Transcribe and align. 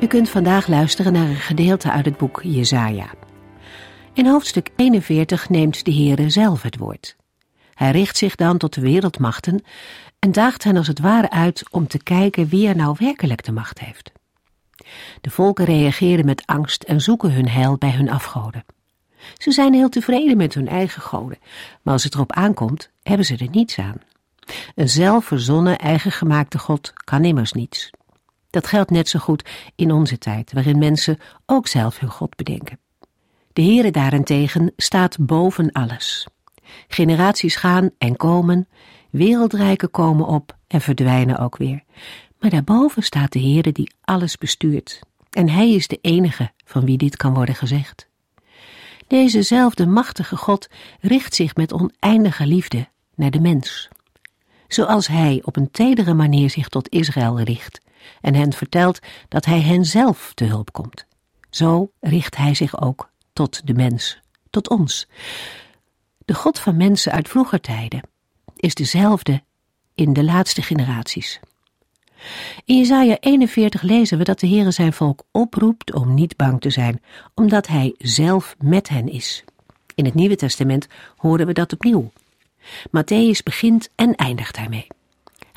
U 0.00 0.06
kunt 0.06 0.28
vandaag 0.28 0.66
luisteren 0.66 1.12
naar 1.12 1.28
een 1.28 1.36
gedeelte 1.36 1.90
uit 1.90 2.04
het 2.04 2.16
boek 2.16 2.40
Jesaja. 2.42 3.10
In 4.12 4.26
hoofdstuk 4.26 4.70
41 4.76 5.48
neemt 5.48 5.84
de 5.84 5.94
Heere 5.94 6.30
zelf 6.30 6.62
het 6.62 6.76
woord. 6.76 7.16
Hij 7.74 7.90
richt 7.90 8.16
zich 8.16 8.34
dan 8.34 8.58
tot 8.58 8.74
de 8.74 8.80
wereldmachten 8.80 9.64
en 10.18 10.32
daagt 10.32 10.64
hen 10.64 10.76
als 10.76 10.86
het 10.86 10.98
ware 10.98 11.30
uit 11.30 11.64
om 11.70 11.86
te 11.86 12.02
kijken 12.02 12.48
wie 12.48 12.68
er 12.68 12.76
nou 12.76 12.96
werkelijk 12.98 13.44
de 13.44 13.52
macht 13.52 13.80
heeft. 13.80 14.12
De 15.20 15.30
volken 15.30 15.64
reageren 15.64 16.24
met 16.24 16.46
angst 16.46 16.82
en 16.82 17.00
zoeken 17.00 17.32
hun 17.32 17.48
heil 17.48 17.76
bij 17.78 17.90
hun 17.90 18.10
afgoden. 18.10 18.64
Ze 19.36 19.50
zijn 19.50 19.74
heel 19.74 19.88
tevreden 19.88 20.36
met 20.36 20.54
hun 20.54 20.68
eigen 20.68 21.02
goden, 21.02 21.38
maar 21.82 21.94
als 21.94 22.04
het 22.04 22.14
erop 22.14 22.32
aankomt, 22.32 22.90
hebben 23.02 23.26
ze 23.26 23.36
er 23.36 23.50
niets 23.50 23.78
aan. 23.78 24.00
Een 24.74 24.88
zelfverzonnen, 24.88 25.78
eigen 25.78 26.12
gemaakte 26.12 26.58
God 26.58 26.92
kan 27.04 27.24
immers 27.24 27.52
niets. 27.52 27.90
Dat 28.50 28.66
geldt 28.66 28.90
net 28.90 29.08
zo 29.08 29.18
goed 29.18 29.48
in 29.74 29.92
onze 29.92 30.18
tijd, 30.18 30.52
waarin 30.52 30.78
mensen 30.78 31.18
ook 31.46 31.66
zelf 31.66 31.98
hun 31.98 32.10
God 32.10 32.36
bedenken. 32.36 32.78
De 33.52 33.62
Heere 33.62 33.90
daarentegen 33.90 34.72
staat 34.76 35.16
boven 35.26 35.72
alles. 35.72 36.26
Generaties 36.88 37.56
gaan 37.56 37.90
en 37.98 38.16
komen, 38.16 38.68
wereldrijken 39.10 39.90
komen 39.90 40.26
op 40.26 40.56
en 40.66 40.80
verdwijnen 40.80 41.38
ook 41.38 41.56
weer. 41.56 41.82
Maar 42.38 42.50
daarboven 42.50 43.02
staat 43.02 43.32
de 43.32 43.40
Heere 43.40 43.72
die 43.72 43.92
alles 44.00 44.36
bestuurt. 44.36 45.00
En 45.30 45.48
Hij 45.48 45.70
is 45.70 45.88
de 45.88 45.98
enige 46.00 46.52
van 46.64 46.84
wie 46.84 46.96
dit 46.96 47.16
kan 47.16 47.34
worden 47.34 47.54
gezegd. 47.54 48.08
Dezezelfde 49.06 49.86
machtige 49.86 50.36
God 50.36 50.68
richt 51.00 51.34
zich 51.34 51.54
met 51.54 51.72
oneindige 51.72 52.46
liefde 52.46 52.88
naar 53.14 53.30
de 53.30 53.40
mens. 53.40 53.88
Zoals 54.68 55.06
Hij 55.06 55.40
op 55.44 55.56
een 55.56 55.70
tedere 55.70 56.14
manier 56.14 56.50
zich 56.50 56.68
tot 56.68 56.88
Israël 56.88 57.40
richt 57.40 57.80
en 58.20 58.34
hen 58.34 58.52
vertelt 58.52 58.98
dat 59.28 59.44
Hij 59.44 59.60
hen 59.60 59.84
zelf 59.84 60.32
te 60.34 60.44
hulp 60.44 60.72
komt. 60.72 61.06
Zo 61.50 61.90
richt 62.00 62.36
Hij 62.36 62.54
zich 62.54 62.82
ook 62.82 63.10
tot 63.32 63.66
de 63.66 63.74
mens, 63.74 64.20
tot 64.50 64.68
ons. 64.68 65.08
De 66.24 66.34
God 66.34 66.58
van 66.58 66.76
mensen 66.76 67.12
uit 67.12 67.28
vroeger 67.28 67.60
tijden 67.60 68.02
is 68.56 68.74
dezelfde 68.74 69.42
in 69.94 70.12
de 70.12 70.24
laatste 70.24 70.62
generaties. 70.62 71.40
In 72.64 72.76
Jesaja 72.76 73.16
41 73.20 73.82
lezen 73.82 74.18
we 74.18 74.24
dat 74.24 74.40
de 74.40 74.48
Heere 74.48 74.70
zijn 74.70 74.92
volk 74.92 75.22
oproept 75.30 75.92
om 75.94 76.14
niet 76.14 76.36
bang 76.36 76.60
te 76.60 76.70
zijn, 76.70 77.02
omdat 77.34 77.66
Hij 77.66 77.94
zelf 77.98 78.56
met 78.58 78.88
hen 78.88 79.08
is. 79.08 79.44
In 79.94 80.04
het 80.04 80.14
Nieuwe 80.14 80.36
Testament 80.36 80.86
horen 81.16 81.46
we 81.46 81.52
dat 81.52 81.72
opnieuw. 81.72 82.10
Matthäus 82.88 83.42
begint 83.44 83.88
en 83.94 84.14
eindigt 84.14 84.54
daarmee. 84.54 84.86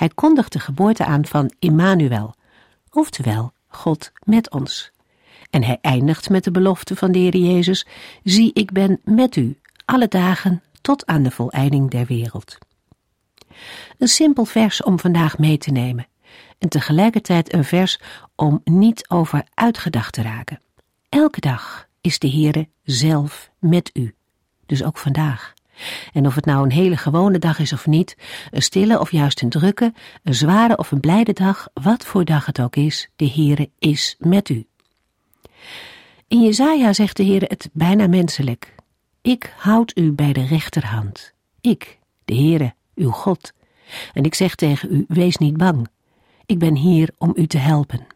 Hij 0.03 0.11
kondigt 0.15 0.51
de 0.51 0.59
geboorte 0.59 1.05
aan 1.05 1.25
van 1.25 1.53
Immanuel, 1.59 2.35
oftewel 2.91 3.53
God 3.67 4.11
met 4.23 4.51
ons. 4.51 4.91
En 5.49 5.63
hij 5.63 5.77
eindigt 5.81 6.29
met 6.29 6.43
de 6.43 6.51
belofte 6.51 6.95
van 6.95 7.11
de 7.11 7.19
Heer 7.19 7.37
Jezus: 7.37 7.85
Zie, 8.23 8.53
ik 8.53 8.71
ben 8.71 8.99
met 9.03 9.35
u 9.35 9.59
alle 9.85 10.07
dagen 10.07 10.63
tot 10.81 11.05
aan 11.05 11.23
de 11.23 11.31
voleinding 11.31 11.89
der 11.89 12.05
wereld. 12.05 12.57
Een 13.97 14.07
simpel 14.07 14.45
vers 14.45 14.83
om 14.83 14.99
vandaag 14.99 15.37
mee 15.37 15.57
te 15.57 15.71
nemen 15.71 16.07
en 16.57 16.69
tegelijkertijd 16.69 17.53
een 17.53 17.65
vers 17.65 17.99
om 18.35 18.61
niet 18.63 19.09
over 19.09 19.47
uitgedacht 19.53 20.13
te 20.13 20.21
raken. 20.21 20.61
Elke 21.09 21.39
dag 21.39 21.87
is 22.01 22.19
de 22.19 22.29
Heere 22.29 22.67
zelf 22.83 23.51
met 23.59 23.89
u, 23.93 24.15
dus 24.65 24.83
ook 24.83 24.97
vandaag. 24.97 25.53
En 26.13 26.25
of 26.25 26.35
het 26.35 26.45
nou 26.45 26.63
een 26.63 26.71
hele 26.71 26.97
gewone 26.97 27.39
dag 27.39 27.59
is 27.59 27.73
of 27.73 27.87
niet, 27.87 28.17
een 28.51 28.61
stille 28.61 28.99
of 28.99 29.11
juist 29.11 29.41
een 29.41 29.49
drukke, 29.49 29.93
een 30.23 30.33
zware 30.33 30.77
of 30.77 30.91
een 30.91 30.99
blijde 30.99 31.33
dag, 31.33 31.67
wat 31.73 32.05
voor 32.05 32.25
dag 32.25 32.45
het 32.45 32.61
ook 32.61 32.75
is, 32.75 33.09
de 33.15 33.29
Heere 33.29 33.69
is 33.79 34.15
met 34.19 34.49
u. 34.49 34.65
In 36.27 36.43
Jezaja 36.43 36.93
zegt 36.93 37.17
de 37.17 37.25
Heere 37.25 37.45
het 37.47 37.69
bijna 37.73 38.07
menselijk. 38.07 38.75
Ik 39.21 39.53
houd 39.57 39.91
u 39.95 40.11
bij 40.11 40.33
de 40.33 40.45
rechterhand. 40.45 41.33
Ik, 41.61 41.99
de 42.25 42.35
Heere, 42.35 42.73
uw 42.95 43.09
God. 43.11 43.53
En 44.13 44.23
ik 44.23 44.35
zeg 44.35 44.55
tegen 44.55 44.95
u, 44.95 45.05
wees 45.07 45.37
niet 45.37 45.57
bang. 45.57 45.87
Ik 46.45 46.59
ben 46.59 46.75
hier 46.75 47.09
om 47.17 47.31
u 47.35 47.47
te 47.47 47.57
helpen. 47.57 48.07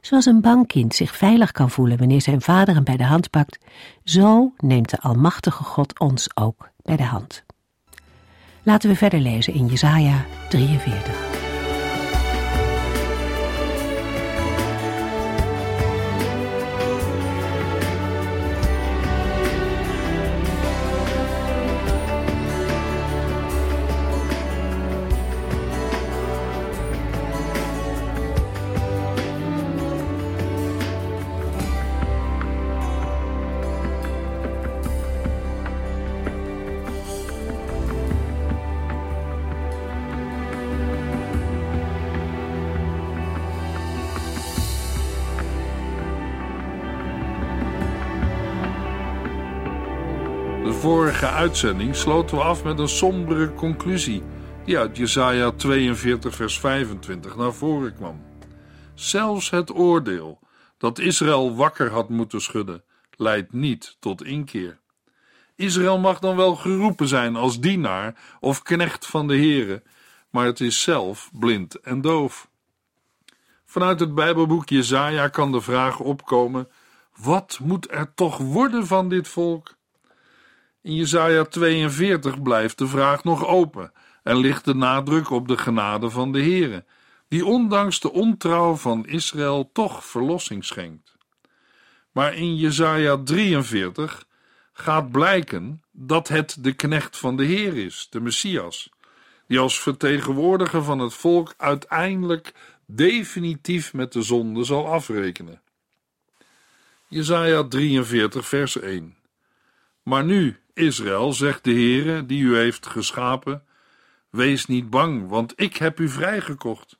Zoals 0.00 0.26
een 0.26 0.40
bang 0.40 0.66
kind 0.66 0.94
zich 0.94 1.16
veilig 1.16 1.52
kan 1.52 1.70
voelen 1.70 1.98
wanneer 1.98 2.20
zijn 2.20 2.40
vader 2.40 2.74
hem 2.74 2.84
bij 2.84 2.96
de 2.96 3.04
hand 3.04 3.30
pakt, 3.30 3.58
zo 4.04 4.52
neemt 4.56 4.90
de 4.90 5.00
Almachtige 5.00 5.64
God 5.64 5.98
ons 5.98 6.36
ook 6.36 6.68
bij 6.82 6.96
de 6.96 7.04
hand. 7.04 7.44
Laten 8.62 8.90
we 8.90 8.96
verder 8.96 9.20
lezen 9.20 9.54
in 9.54 9.66
Jesaja 9.66 10.24
43. 10.48 11.29
Vorige 50.80 51.26
uitzending 51.26 51.96
sloten 51.96 52.36
we 52.36 52.42
af 52.42 52.64
met 52.64 52.78
een 52.78 52.88
sombere 52.88 53.54
conclusie 53.54 54.22
die 54.64 54.78
uit 54.78 54.96
Jesaja 54.96 55.50
42 55.50 56.34
vers 56.34 56.58
25 56.58 57.36
naar 57.36 57.52
voren 57.52 57.94
kwam. 57.94 58.24
Zelfs 58.94 59.50
het 59.50 59.74
oordeel 59.74 60.38
dat 60.78 60.98
Israël 60.98 61.56
wakker 61.56 61.90
had 61.90 62.08
moeten 62.08 62.40
schudden, 62.40 62.84
leidt 63.16 63.52
niet 63.52 63.96
tot 63.98 64.24
inkeer. 64.24 64.78
Israël 65.56 65.98
mag 65.98 66.18
dan 66.18 66.36
wel 66.36 66.56
geroepen 66.56 67.08
zijn 67.08 67.36
als 67.36 67.60
dienaar 67.60 68.14
of 68.40 68.62
knecht 68.62 69.06
van 69.06 69.26
de 69.26 69.36
Heere, 69.36 69.82
maar 70.30 70.46
het 70.46 70.60
is 70.60 70.82
zelf 70.82 71.30
blind 71.32 71.80
en 71.80 72.00
doof. 72.00 72.48
Vanuit 73.66 74.00
het 74.00 74.14
Bijbelboek 74.14 74.68
Jesaja 74.68 75.28
kan 75.28 75.52
de 75.52 75.60
vraag 75.60 75.98
opkomen: 75.98 76.68
wat 77.16 77.58
moet 77.62 77.92
er 77.92 78.14
toch 78.14 78.36
worden 78.36 78.86
van 78.86 79.08
dit 79.08 79.28
volk? 79.28 79.78
In 80.82 80.94
Jesaja 80.94 81.44
42 81.44 82.42
blijft 82.42 82.78
de 82.78 82.86
vraag 82.86 83.24
nog 83.24 83.46
open 83.46 83.92
en 84.22 84.36
ligt 84.36 84.64
de 84.64 84.74
nadruk 84.74 85.30
op 85.30 85.48
de 85.48 85.58
genade 85.58 86.10
van 86.10 86.32
de 86.32 86.40
Heere, 86.42 86.84
die 87.28 87.46
ondanks 87.46 88.00
de 88.00 88.12
ontrouw 88.12 88.74
van 88.74 89.06
Israël 89.06 89.70
toch 89.72 90.04
verlossing 90.04 90.64
schenkt. 90.64 91.16
Maar 92.12 92.34
in 92.34 92.56
Jesaja 92.56 93.22
43 93.24 94.24
gaat 94.72 95.10
blijken 95.10 95.82
dat 95.90 96.28
het 96.28 96.56
de 96.60 96.72
knecht 96.72 97.16
van 97.16 97.36
de 97.36 97.44
Heer 97.44 97.76
is, 97.76 98.06
de 98.10 98.20
Messias, 98.20 98.90
die 99.46 99.58
als 99.58 99.80
vertegenwoordiger 99.80 100.84
van 100.84 100.98
het 100.98 101.14
volk 101.14 101.54
uiteindelijk 101.56 102.52
definitief 102.86 103.92
met 103.92 104.12
de 104.12 104.22
zonde 104.22 104.64
zal 104.64 104.86
afrekenen. 104.86 105.60
Jesaja 107.08 107.64
43 107.64 108.48
vers 108.48 108.80
1 108.80 109.16
Maar 110.02 110.24
nu, 110.24 110.59
Israël, 110.74 111.32
zegt 111.32 111.64
de 111.64 111.72
Heere, 111.72 112.26
die 112.26 112.42
u 112.42 112.56
heeft 112.56 112.86
geschapen, 112.86 113.64
wees 114.30 114.66
niet 114.66 114.90
bang, 114.90 115.28
want 115.28 115.52
ik 115.56 115.76
heb 115.76 116.00
u 116.00 116.08
vrijgekocht. 116.08 116.98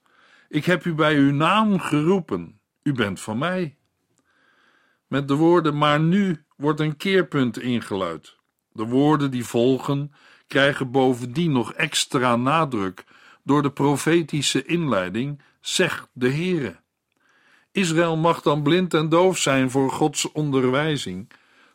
Ik 0.48 0.64
heb 0.64 0.84
u 0.84 0.94
bij 0.94 1.16
uw 1.16 1.32
naam 1.32 1.80
geroepen. 1.80 2.60
U 2.82 2.92
bent 2.92 3.20
van 3.20 3.38
mij. 3.38 3.76
Met 5.06 5.28
de 5.28 5.34
woorden 5.34 5.78
maar 5.78 6.00
nu 6.00 6.44
wordt 6.56 6.80
een 6.80 6.96
keerpunt 6.96 7.58
ingeluid. 7.58 8.36
De 8.72 8.84
woorden 8.84 9.30
die 9.30 9.44
volgen 9.44 10.12
krijgen 10.46 10.90
bovendien 10.90 11.52
nog 11.52 11.72
extra 11.72 12.36
nadruk 12.36 13.04
door 13.44 13.62
de 13.62 13.70
profetische 13.70 14.64
inleiding, 14.64 15.42
zegt 15.60 16.08
de 16.12 16.30
Heere. 16.30 16.76
Israël 17.72 18.16
mag 18.16 18.42
dan 18.42 18.62
blind 18.62 18.94
en 18.94 19.08
doof 19.08 19.38
zijn 19.38 19.70
voor 19.70 19.90
Gods 19.90 20.32
onderwijzing, 20.32 21.30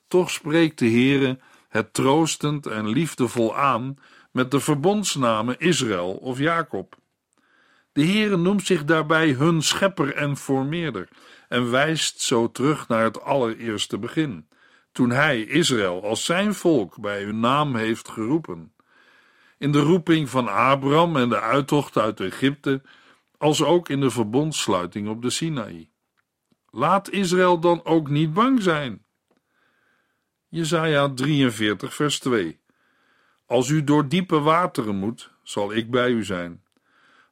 toch 0.07 0.31
spreekt 0.31 0.79
de 0.79 0.89
Heere 0.89 1.39
het 1.75 1.93
troostend 1.93 2.65
en 2.65 2.87
liefdevol 2.87 3.55
aan 3.55 3.97
met 4.31 4.51
de 4.51 4.59
verbondsnamen 4.59 5.59
Israël 5.59 6.11
of 6.11 6.37
Jacob. 6.37 6.97
De 7.91 8.05
Heere 8.05 8.37
noemt 8.37 8.65
zich 8.65 8.85
daarbij 8.85 9.31
hun 9.31 9.61
schepper 9.61 10.15
en 10.15 10.37
formeerder 10.37 11.07
en 11.47 11.71
wijst 11.71 12.21
zo 12.21 12.51
terug 12.51 12.87
naar 12.87 13.03
het 13.03 13.21
allereerste 13.21 13.97
begin, 13.97 14.47
toen 14.91 15.09
hij 15.09 15.41
Israël 15.41 16.03
als 16.03 16.25
zijn 16.25 16.53
volk 16.53 16.99
bij 16.99 17.23
hun 17.23 17.39
naam 17.39 17.75
heeft 17.75 18.09
geroepen. 18.09 18.73
In 19.57 19.71
de 19.71 19.81
roeping 19.81 20.29
van 20.29 20.47
Abraham 20.47 21.15
en 21.15 21.29
de 21.29 21.41
uittocht 21.41 21.97
uit 21.97 22.19
Egypte, 22.19 22.81
als 23.37 23.63
ook 23.63 23.89
in 23.89 23.99
de 23.99 24.09
verbondsluiting 24.09 25.07
op 25.09 25.21
de 25.21 25.29
Sinaï. 25.29 25.89
Laat 26.69 27.09
Israël 27.09 27.59
dan 27.59 27.85
ook 27.85 28.09
niet 28.09 28.33
bang 28.33 28.61
zijn. 28.61 29.04
Jesaja 30.55 31.09
43 31.09 31.93
vers 31.93 32.19
2 32.19 32.59
Als 33.45 33.69
u 33.69 33.83
door 33.83 34.07
diepe 34.07 34.39
wateren 34.39 34.95
moet, 34.95 35.31
zal 35.43 35.73
ik 35.73 35.91
bij 35.91 36.09
u 36.09 36.23
zijn. 36.23 36.63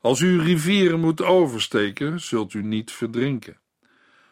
Als 0.02 0.20
u 0.20 0.42
rivieren 0.42 1.00
moet 1.00 1.22
oversteken, 1.22 2.22
zult 2.22 2.54
u 2.54 2.64
niet 2.64 2.92
verdrinken. 2.92 3.58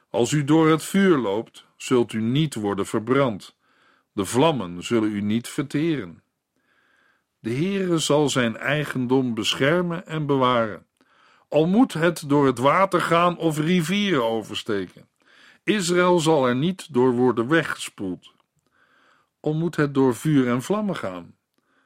Als 0.10 0.32
u 0.32 0.44
door 0.44 0.70
het 0.70 0.84
vuur 0.84 1.18
loopt, 1.18 1.66
zult 1.78 2.14
u 2.14 2.22
niet 2.22 2.56
worden 2.56 2.86
verbrand. 2.86 3.56
De 4.12 4.26
vlammen 4.26 4.84
zullen 4.84 5.12
u 5.12 5.22
niet 5.22 5.48
verteren. 5.48 6.24
De 7.40 7.54
Heere 7.54 7.98
zal 7.98 8.30
zijn 8.30 8.58
eigendom 8.58 9.34
beschermen 9.34 10.08
en 10.08 10.26
bewaren. 10.26 10.86
Al 11.50 11.68
moet 11.68 11.94
het 11.94 12.30
door 12.30 12.46
het 12.46 12.58
water 12.58 13.02
gaan 13.02 13.38
of 13.38 13.58
rivieren 13.58 14.26
oversteken. 14.26 15.08
Israël 15.64 16.20
zal 16.20 16.48
er 16.48 16.56
niet 16.56 16.94
door 16.94 17.12
worden 17.12 17.48
weggespoeld. 17.48 18.40
Al 19.42 19.54
moet 19.54 19.76
het 19.76 19.94
door 19.94 20.16
vuur 20.16 20.48
en 20.48 20.62
vlammen 20.62 20.96
gaan. 20.96 21.36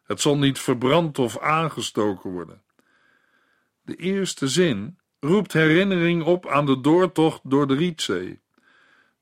Het 0.04 0.22
zal 0.22 0.38
niet 0.38 0.60
verbrand 0.60 1.20
of 1.20 1.40
aangestoken 1.40 2.32
worden. 2.32 2.62
De 3.82 3.96
eerste 3.96 4.48
zin 4.48 4.98
roept 5.20 5.54
herinnering 5.54 6.24
op 6.24 6.48
aan 6.48 6.66
de 6.66 6.82
doortocht 6.82 7.42
door 7.44 7.68
de 7.68 7.76
Rietzee. 7.76 8.42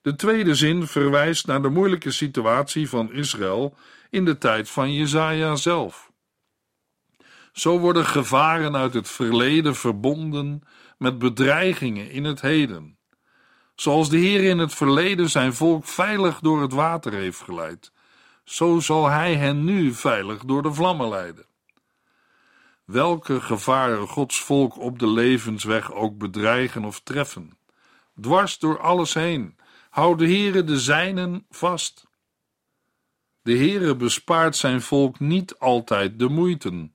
De 0.01 0.15
tweede 0.15 0.55
zin 0.55 0.87
verwijst 0.87 1.47
naar 1.47 1.61
de 1.61 1.69
moeilijke 1.69 2.11
situatie 2.11 2.89
van 2.89 3.11
Israël 3.11 3.77
in 4.09 4.25
de 4.25 4.37
tijd 4.37 4.69
van 4.69 4.93
Jezaja 4.93 5.55
zelf. 5.55 6.11
Zo 7.53 7.79
worden 7.79 8.05
gevaren 8.05 8.75
uit 8.75 8.93
het 8.93 9.09
verleden 9.09 9.75
verbonden 9.75 10.61
met 10.97 11.17
bedreigingen 11.17 12.09
in 12.09 12.23
het 12.23 12.41
heden. 12.41 12.97
Zoals 13.75 14.09
de 14.09 14.17
Heer 14.17 14.43
in 14.43 14.57
het 14.57 14.73
verleden 14.73 15.29
zijn 15.29 15.53
volk 15.53 15.85
veilig 15.85 16.39
door 16.39 16.61
het 16.61 16.73
water 16.73 17.13
heeft 17.13 17.41
geleid, 17.41 17.91
zo 18.43 18.79
zal 18.79 19.09
Hij 19.09 19.35
hen 19.35 19.63
nu 19.63 19.93
veilig 19.93 20.43
door 20.43 20.61
de 20.61 20.73
vlammen 20.73 21.09
leiden. 21.09 21.45
Welke 22.85 23.41
gevaren 23.41 24.07
Gods 24.07 24.39
volk 24.39 24.77
op 24.77 24.99
de 24.99 25.07
levensweg 25.07 25.91
ook 25.91 26.17
bedreigen 26.17 26.85
of 26.85 26.99
treffen, 26.99 27.57
dwars 28.21 28.59
door 28.59 28.79
alles 28.79 29.13
heen, 29.13 29.57
houdt 29.89 30.19
de 30.19 30.25
Heere 30.25 30.63
de 30.63 30.79
zijnen 30.79 31.45
vast. 31.49 32.07
De 33.41 33.57
Heere 33.57 33.95
bespaart 33.95 34.55
zijn 34.55 34.81
volk 34.81 35.19
niet 35.19 35.59
altijd 35.59 36.19
de 36.19 36.29
moeiten, 36.29 36.93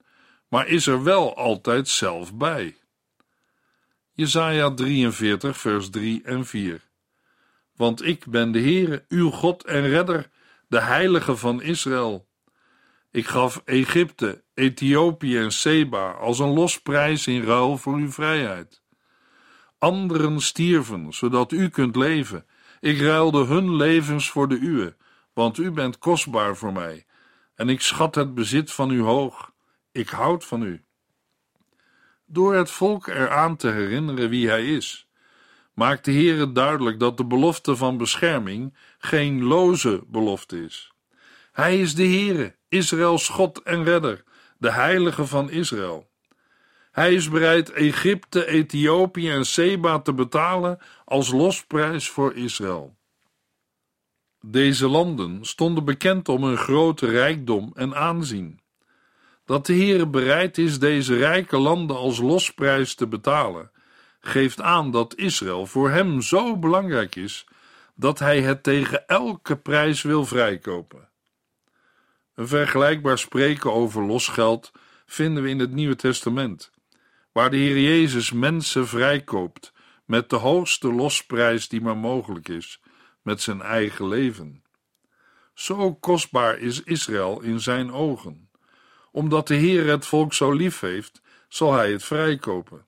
maar 0.49 0.67
is 0.67 0.87
er 0.87 1.03
wel 1.03 1.37
altijd 1.37 1.89
zelf 1.89 2.35
bij. 2.35 2.77
Jesaja 4.13 4.75
43 4.75 5.59
vers 5.59 5.91
3 5.91 6.23
en 6.23 6.47
4 6.47 6.89
Want 7.77 8.05
ik 8.05 8.27
ben 8.27 8.53
de 8.53 8.61
Heere, 8.61 9.05
uw 9.09 9.31
God 9.31 9.65
en 9.65 9.89
Redder, 9.89 10.31
de 10.69 10.81
Heilige 10.81 11.37
van 11.37 11.63
Israël. 11.63 12.29
Ik 13.11 13.27
gaf 13.27 13.63
Egypte, 13.65 14.45
Ethiopië 14.55 15.39
en 15.39 15.53
Seba 15.53 16.11
als 16.11 16.39
een 16.39 16.53
losprijs 16.53 17.27
in 17.27 17.43
ruil 17.43 17.79
voor 17.79 17.95
uw 17.95 18.11
vrijheid. 18.11 18.83
Anderen 19.79 20.41
stierven, 20.41 21.13
zodat 21.13 21.53
u 21.53 21.69
kunt 21.69 21.97
leven. 21.97 22.47
Ik 22.81 23.01
ruilde 23.01 23.45
hun 23.45 23.77
levens 23.77 24.31
voor 24.31 24.49
de 24.49 24.59
uwe, 24.59 24.97
want 25.33 25.59
u 25.59 25.71
bent 25.71 25.99
kostbaar 25.99 26.57
voor 26.57 26.73
mij, 26.73 27.07
en 27.55 27.69
ik 27.69 27.81
schat 27.81 28.15
het 28.15 28.35
bezit 28.35 28.73
van 28.73 28.91
u 28.91 29.01
hoog. 29.01 29.53
Ik 29.93 30.09
houd 30.09 30.45
van 30.45 30.63
u. 30.63 30.85
Door 32.27 32.55
het 32.55 32.71
volk 32.71 33.07
eraan 33.07 33.57
te 33.57 33.69
herinneren 33.69 34.29
wie 34.29 34.49
hij 34.49 34.67
is, 34.67 35.08
maakt 35.79 36.05
de 36.05 36.11
Heer 36.11 36.53
duidelijk 36.53 37.01
dat 37.01 37.17
de 37.17 37.25
belofte 37.25 37.77
van 37.77 37.97
bescherming 37.97 38.75
geen 38.99 39.43
loze 39.43 40.03
belofte 40.07 40.65
is. 40.65 40.93
Hij 41.53 41.81
is 41.81 41.95
de 41.95 42.07
Heere, 42.07 42.55
Israëls 42.69 43.29
God 43.29 43.63
en 43.63 43.85
Redder, 43.85 44.25
de 44.57 44.73
Heilige 44.73 45.27
van 45.27 45.51
Israël. 45.51 46.11
Hij 46.91 47.15
is 47.15 47.31
bereid 47.31 47.71
Egypte, 47.71 48.47
Ethiopië 48.47 49.31
en 49.31 49.47
Seba 49.47 50.01
te 50.01 50.13
betalen 50.13 50.79
als 51.05 51.31
losprijs 51.31 52.09
voor 52.09 52.35
Israël. 52.35 52.97
Deze 54.41 54.89
landen 54.89 55.45
stonden 55.45 55.85
bekend 55.85 56.29
om 56.29 56.45
hun 56.45 56.57
grote 56.57 57.07
rijkdom 57.07 57.71
en 57.75 57.95
aanzien. 57.95 58.61
Dat 59.45 59.67
de 59.67 59.75
Heere 59.75 60.07
bereid 60.07 60.59
is 60.59 60.79
deze 60.79 61.17
rijke 61.17 61.59
landen 61.59 61.97
als 61.97 62.19
losprijs 62.19 62.95
te 62.95 63.07
betalen, 63.07 63.71
geeft 64.21 64.61
aan 64.61 64.91
dat 64.91 65.17
Israël 65.17 65.67
voor 65.67 65.91
hem 65.91 66.23
zo 66.23 66.57
belangrijk 66.57 67.17
is 67.17 67.47
dat 67.95 68.19
hij 68.19 68.43
het 68.43 68.63
tegen 68.63 69.07
elke 69.07 69.57
prijs 69.57 70.03
wil 70.03 70.25
vrijkopen. 70.25 71.09
Een 72.35 72.49
vergelijkbaar 72.49 73.19
spreken 73.19 73.73
over 73.73 74.03
losgeld 74.03 74.73
vinden 75.07 75.43
we 75.43 75.49
in 75.49 75.59
het 75.59 75.73
Nieuwe 75.73 75.97
Testament, 75.97 76.71
waar 77.33 77.51
de 77.51 77.57
Heer 77.57 77.81
Jezus 77.81 78.33
mensen 78.33 78.89
vrijkoopt 78.89 79.73
met 80.05 80.31
de 80.31 80.37
hoogste 80.37 80.93
losprijs 80.93 81.69
die 81.69 81.81
maar 81.81 81.97
mogelijk 81.97 82.49
is, 82.49 82.81
met 83.23 83.43
zijn 83.43 83.63
eigen 83.63 84.09
leven. 84.09 84.63
Zo 85.55 85.95
kostbaar 85.95 86.59
is 86.59 86.83
Israël 86.83 87.41
in 87.41 87.61
zijn 87.61 87.93
ogen. 87.93 88.51
Omdat 89.11 89.47
de 89.47 89.55
Heer 89.55 89.87
het 89.87 90.07
volk 90.07 90.35
zo 90.35 90.53
lief 90.53 90.81
heeft, 90.81 91.23
zal 91.49 91.73
hij 91.73 91.93
het 91.93 92.05
vrijkopen. 92.05 92.87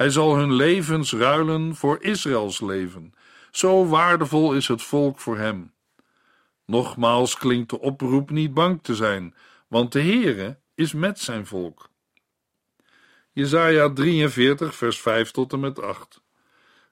Hij 0.00 0.10
zal 0.10 0.36
hun 0.36 0.52
levens 0.52 1.12
ruilen 1.12 1.74
voor 1.74 2.02
Israëls 2.02 2.60
leven. 2.60 3.14
Zo 3.50 3.86
waardevol 3.86 4.54
is 4.54 4.68
het 4.68 4.82
volk 4.82 5.18
voor 5.18 5.38
hem. 5.38 5.72
Nogmaals 6.66 7.36
klinkt 7.36 7.70
de 7.70 7.80
oproep 7.80 8.30
niet 8.30 8.54
bang 8.54 8.82
te 8.82 8.94
zijn, 8.94 9.34
want 9.68 9.92
de 9.92 10.00
Heere 10.00 10.58
is 10.74 10.92
met 10.92 11.18
zijn 11.18 11.46
volk. 11.46 11.90
Jesaja 13.32 13.92
43 13.92 14.74
vers 14.74 15.00
5 15.00 15.30
tot 15.30 15.52
en 15.52 15.60
met 15.60 15.82
8 15.82 16.22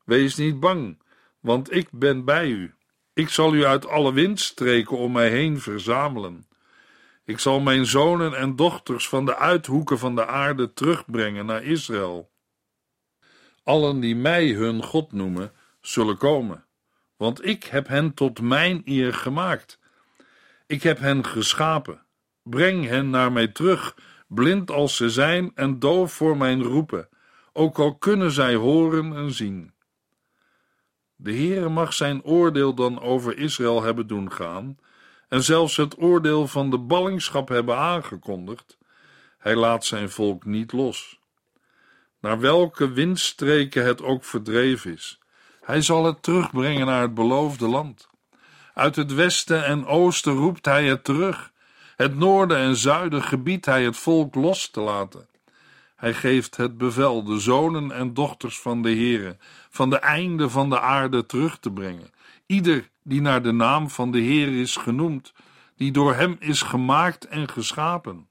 Wees 0.04 0.36
niet 0.36 0.60
bang, 0.60 1.02
want 1.40 1.72
ik 1.72 1.88
ben 1.90 2.24
bij 2.24 2.48
u. 2.48 2.74
Ik 3.12 3.28
zal 3.28 3.54
u 3.54 3.64
uit 3.64 3.86
alle 3.86 4.12
windstreken 4.12 4.96
om 4.96 5.12
mij 5.12 5.30
heen 5.30 5.60
verzamelen. 5.60 6.46
Ik 7.24 7.38
zal 7.38 7.60
mijn 7.60 7.86
zonen 7.86 8.34
en 8.34 8.56
dochters 8.56 9.08
van 9.08 9.24
de 9.24 9.36
uithoeken 9.36 9.98
van 9.98 10.14
de 10.14 10.26
aarde 10.26 10.72
terugbrengen 10.72 11.46
naar 11.46 11.62
Israël. 11.62 12.36
Allen 13.68 14.00
die 14.00 14.16
mij 14.16 14.48
hun 14.48 14.82
God 14.82 15.12
noemen, 15.12 15.52
zullen 15.80 16.16
komen 16.16 16.66
want 17.18 17.44
ik 17.46 17.64
heb 17.64 17.88
hen 17.88 18.14
tot 18.14 18.40
mijn 18.40 18.82
eer 18.84 19.14
gemaakt. 19.14 19.78
Ik 20.66 20.82
heb 20.82 20.98
hen 20.98 21.24
geschapen. 21.24 22.02
Breng 22.42 22.86
hen 22.86 23.10
naar 23.10 23.32
mij 23.32 23.48
terug, 23.48 23.96
blind 24.26 24.70
als 24.70 24.96
ze 24.96 25.10
zijn 25.10 25.50
en 25.54 25.78
doof 25.78 26.12
voor 26.12 26.36
mijn 26.36 26.62
roepen, 26.62 27.08
ook 27.52 27.78
al 27.78 27.94
kunnen 27.94 28.30
zij 28.30 28.54
horen 28.54 29.16
en 29.16 29.32
zien. 29.32 29.72
De 31.16 31.32
Heere 31.32 31.68
mag 31.68 31.92
zijn 31.92 32.24
oordeel 32.24 32.74
dan 32.74 33.00
over 33.00 33.38
Israël 33.38 33.82
hebben 33.82 34.06
doen 34.06 34.32
gaan, 34.32 34.78
en 35.28 35.42
zelfs 35.42 35.76
het 35.76 35.98
oordeel 35.98 36.46
van 36.46 36.70
de 36.70 36.78
ballingschap 36.78 37.48
hebben 37.48 37.76
aangekondigd. 37.76 38.78
Hij 39.38 39.54
laat 39.54 39.84
zijn 39.84 40.10
volk 40.10 40.44
niet 40.44 40.72
los. 40.72 41.17
Naar 42.20 42.40
welke 42.40 42.92
windstreken 42.92 43.84
het 43.84 44.02
ook 44.02 44.24
verdreven 44.24 44.92
is, 44.92 45.18
hij 45.60 45.82
zal 45.82 46.04
het 46.04 46.22
terugbrengen 46.22 46.86
naar 46.86 47.02
het 47.02 47.14
beloofde 47.14 47.66
land. 47.66 48.08
Uit 48.74 48.96
het 48.96 49.14
westen 49.14 49.64
en 49.64 49.86
oosten 49.86 50.32
roept 50.32 50.64
hij 50.64 50.86
het 50.86 51.04
terug. 51.04 51.52
Het 51.96 52.16
noorden 52.16 52.56
en 52.56 52.76
zuiden 52.76 53.22
gebiedt 53.22 53.64
hij 53.64 53.84
het 53.84 53.96
volk 53.96 54.34
los 54.34 54.70
te 54.70 54.80
laten. 54.80 55.28
Hij 55.96 56.14
geeft 56.14 56.56
het 56.56 56.78
bevel 56.78 57.24
de 57.24 57.38
zonen 57.38 57.92
en 57.92 58.14
dochters 58.14 58.60
van 58.60 58.82
de 58.82 58.90
Heere 58.90 59.36
van 59.70 59.90
de 59.90 59.98
einde 59.98 60.50
van 60.50 60.70
de 60.70 60.80
aarde 60.80 61.26
terug 61.26 61.58
te 61.58 61.70
brengen. 61.70 62.10
Ieder 62.46 62.88
die 63.02 63.20
naar 63.20 63.42
de 63.42 63.52
naam 63.52 63.90
van 63.90 64.10
de 64.10 64.18
Heer 64.18 64.60
is 64.60 64.76
genoemd, 64.76 65.32
die 65.76 65.92
door 65.92 66.14
hem 66.14 66.36
is 66.38 66.62
gemaakt 66.62 67.24
en 67.24 67.48
geschapen. 67.48 68.28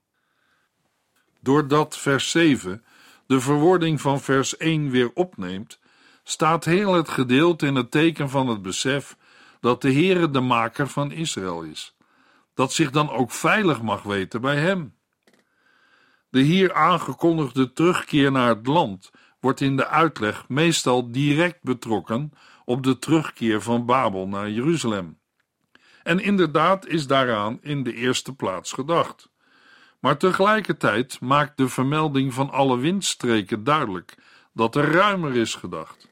Doordat 1.40 1.98
vers 1.98 2.30
7 2.30 2.84
de 3.28 3.40
verwoording 3.40 4.00
van 4.00 4.20
vers 4.20 4.56
1 4.56 4.90
weer 4.90 5.10
opneemt, 5.14 5.78
staat 6.22 6.64
heel 6.64 6.92
het 6.92 7.08
gedeelte 7.08 7.66
in 7.66 7.74
het 7.74 7.90
teken 7.90 8.30
van 8.30 8.48
het 8.48 8.62
besef 8.62 9.16
dat 9.60 9.82
de 9.82 9.92
Heere 9.92 10.30
de 10.30 10.40
maker 10.40 10.88
van 10.88 11.12
Israël 11.12 11.62
is, 11.62 11.96
dat 12.54 12.72
zich 12.72 12.90
dan 12.90 13.10
ook 13.10 13.30
veilig 13.30 13.82
mag 13.82 14.02
weten 14.02 14.40
bij 14.40 14.56
hem. 14.56 14.94
De 16.30 16.40
hier 16.40 16.74
aangekondigde 16.74 17.72
terugkeer 17.72 18.32
naar 18.32 18.48
het 18.48 18.66
land 18.66 19.10
wordt 19.40 19.60
in 19.60 19.76
de 19.76 19.86
uitleg 19.86 20.48
meestal 20.48 21.10
direct 21.10 21.62
betrokken 21.62 22.32
op 22.64 22.82
de 22.82 22.98
terugkeer 22.98 23.62
van 23.62 23.86
Babel 23.86 24.28
naar 24.28 24.50
Jeruzalem. 24.50 25.18
En 26.02 26.20
inderdaad 26.20 26.86
is 26.86 27.06
daaraan 27.06 27.58
in 27.62 27.82
de 27.82 27.94
eerste 27.94 28.34
plaats 28.34 28.72
gedacht. 28.72 29.30
Maar 29.98 30.16
tegelijkertijd 30.16 31.20
maakt 31.20 31.56
de 31.56 31.68
vermelding 31.68 32.34
van 32.34 32.50
alle 32.50 32.78
windstreken 32.78 33.64
duidelijk 33.64 34.14
dat 34.52 34.76
er 34.76 34.92
ruimer 34.92 35.36
is 35.36 35.54
gedacht. 35.54 36.08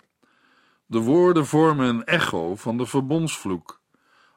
De 0.87 0.99
woorden 0.99 1.47
vormen 1.47 1.87
een 1.87 2.05
echo 2.05 2.57
van 2.57 2.77
de 2.77 2.87
verbondsvloek. 2.87 3.81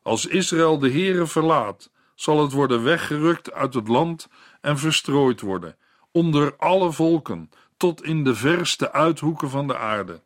Als 0.04 0.26
Israël 0.26 0.80
de 0.80 0.92
Heere 0.92 1.28
verlaat, 1.28 1.92
zal 2.16 2.42
het 2.42 2.52
worden 2.52 2.84
weggerukt 2.84 3.52
uit 3.52 3.74
het 3.74 3.88
land 3.88 4.28
en 4.62 4.78
verstrooid 4.78 5.42
worden, 5.42 5.78
onder 6.12 6.56
alle 6.58 6.92
volken, 6.92 7.50
tot 7.78 8.04
in 8.04 8.24
de 8.24 8.36
verste 8.36 8.92
uithoeken 8.92 9.50
van 9.50 9.68
de 9.68 9.78
aarde. 9.78 10.22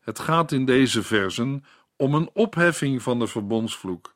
Het 0.00 0.18
gaat 0.18 0.52
in 0.52 0.64
deze 0.64 1.02
versen 1.02 1.64
om 1.96 2.14
een 2.14 2.30
opheffing 2.32 3.02
van 3.02 3.18
de 3.18 3.26
verbondsvloek. 3.26 4.13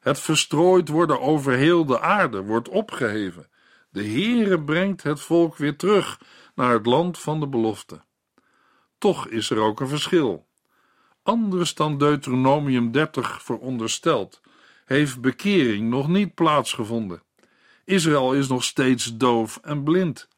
Het 0.00 0.20
verstrooid 0.20 0.88
worden 0.88 1.20
over 1.20 1.52
heel 1.52 1.84
de 1.84 2.00
aarde 2.00 2.42
wordt 2.42 2.68
opgeheven. 2.68 3.48
De 3.90 4.04
Heere 4.04 4.60
brengt 4.60 5.02
het 5.02 5.20
volk 5.20 5.56
weer 5.56 5.76
terug 5.76 6.20
naar 6.54 6.72
het 6.72 6.86
land 6.86 7.18
van 7.18 7.40
de 7.40 7.46
belofte. 7.46 8.00
Toch 8.98 9.28
is 9.28 9.50
er 9.50 9.58
ook 9.58 9.80
een 9.80 9.88
verschil. 9.88 10.46
Anders 11.22 11.74
dan 11.74 11.98
Deuteronomium 11.98 12.92
30 12.92 13.42
veronderstelt, 13.42 14.40
heeft 14.84 15.20
bekering 15.20 15.88
nog 15.88 16.08
niet 16.08 16.34
plaatsgevonden. 16.34 17.22
Israël 17.84 18.34
is 18.34 18.48
nog 18.48 18.64
steeds 18.64 19.16
doof 19.16 19.58
en 19.62 19.82
blind. 19.82 20.28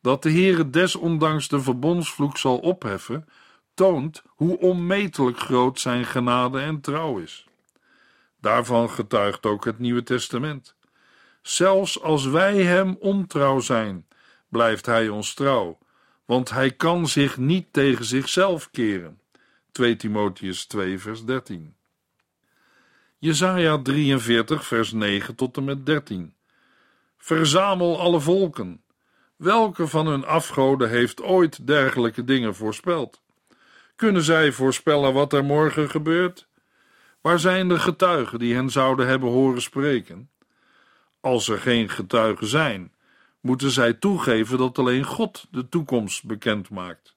Dat 0.00 0.22
de 0.22 0.30
Heere 0.30 0.70
desondanks 0.70 1.48
de 1.48 1.60
verbondsvloek 1.60 2.36
zal 2.36 2.58
opheffen, 2.58 3.28
toont 3.74 4.22
hoe 4.28 4.58
onmetelijk 4.58 5.38
groot 5.38 5.80
zijn 5.80 6.04
genade 6.04 6.60
en 6.60 6.80
trouw 6.80 7.18
is. 7.18 7.46
Daarvan 8.42 8.90
getuigt 8.90 9.46
ook 9.46 9.64
het 9.64 9.78
Nieuwe 9.78 10.02
Testament. 10.02 10.74
Zelfs 11.42 12.00
als 12.00 12.26
wij 12.26 12.62
hem 12.62 12.96
ontrouw 13.00 13.60
zijn, 13.60 14.06
blijft 14.48 14.86
hij 14.86 15.08
ons 15.08 15.34
trouw, 15.34 15.78
want 16.24 16.50
hij 16.50 16.70
kan 16.70 17.08
zich 17.08 17.36
niet 17.36 17.72
tegen 17.72 18.04
zichzelf 18.04 18.70
keren. 18.70 19.20
2 19.72 19.96
Timotheus 19.96 20.66
2 20.66 20.98
vers 20.98 21.24
13. 21.24 21.74
Jesaja 23.18 23.82
43 23.82 24.66
vers 24.66 24.92
9 24.92 25.34
tot 25.34 25.56
en 25.56 25.64
met 25.64 25.86
13. 25.86 26.34
Verzamel 27.16 28.00
alle 28.00 28.20
volken. 28.20 28.82
Welke 29.36 29.86
van 29.86 30.06
hun 30.06 30.24
afgoden 30.24 30.88
heeft 30.88 31.22
ooit 31.22 31.66
dergelijke 31.66 32.24
dingen 32.24 32.54
voorspeld? 32.54 33.22
Kunnen 33.96 34.22
zij 34.22 34.52
voorspellen 34.52 35.12
wat 35.12 35.32
er 35.32 35.44
morgen 35.44 35.90
gebeurt? 35.90 36.50
Waar 37.22 37.38
zijn 37.38 37.68
de 37.68 37.78
getuigen 37.78 38.38
die 38.38 38.54
hen 38.54 38.70
zouden 38.70 39.06
hebben 39.06 39.28
horen 39.28 39.62
spreken? 39.62 40.30
Als 41.20 41.48
er 41.48 41.58
geen 41.58 41.88
getuigen 41.88 42.46
zijn, 42.46 42.92
moeten 43.40 43.70
zij 43.70 43.92
toegeven 43.92 44.58
dat 44.58 44.78
alleen 44.78 45.04
God 45.04 45.46
de 45.50 45.68
toekomst 45.68 46.24
bekend 46.24 46.70
maakt. 46.70 47.16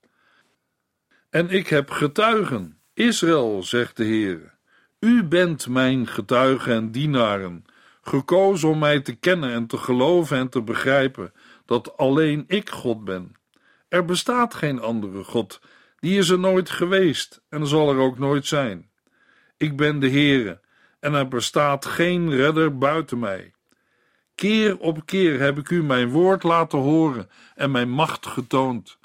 En 1.29 1.49
ik 1.49 1.67
heb 1.67 1.89
getuigen, 1.89 2.79
Israël, 2.93 3.63
zegt 3.63 3.97
de 3.97 4.03
Heer. 4.03 4.53
U 4.99 5.23
bent 5.23 5.67
mijn 5.67 6.07
getuigen 6.07 6.73
en 6.73 6.91
dienaren, 6.91 7.65
gekozen 8.01 8.69
om 8.69 8.79
mij 8.79 8.99
te 8.99 9.15
kennen 9.15 9.51
en 9.51 9.67
te 9.67 9.77
geloven 9.77 10.37
en 10.37 10.49
te 10.49 10.61
begrijpen 10.61 11.33
dat 11.65 11.97
alleen 11.97 12.43
ik 12.47 12.69
God 12.69 13.03
ben. 13.03 13.35
Er 13.87 14.05
bestaat 14.05 14.53
geen 14.53 14.79
andere 14.79 15.23
God, 15.23 15.61
die 15.99 16.17
is 16.17 16.29
er 16.29 16.39
nooit 16.39 16.69
geweest 16.69 17.41
en 17.49 17.67
zal 17.67 17.89
er 17.89 17.97
ook 17.97 18.17
nooit 18.17 18.45
zijn. 18.45 18.89
Ik 19.65 19.75
ben 19.75 19.99
de 19.99 20.09
Heere 20.09 20.61
en 20.99 21.13
er 21.13 21.27
bestaat 21.27 21.85
geen 21.85 22.35
redder 22.35 22.77
buiten 22.77 23.19
mij. 23.19 23.53
Keer 24.35 24.77
op 24.77 25.05
keer 25.05 25.39
heb 25.39 25.57
ik 25.57 25.69
u 25.69 25.83
mijn 25.83 26.09
woord 26.09 26.43
laten 26.43 26.79
horen 26.79 27.29
en 27.55 27.71
mijn 27.71 27.89
macht 27.89 28.25
getoond. 28.25 28.97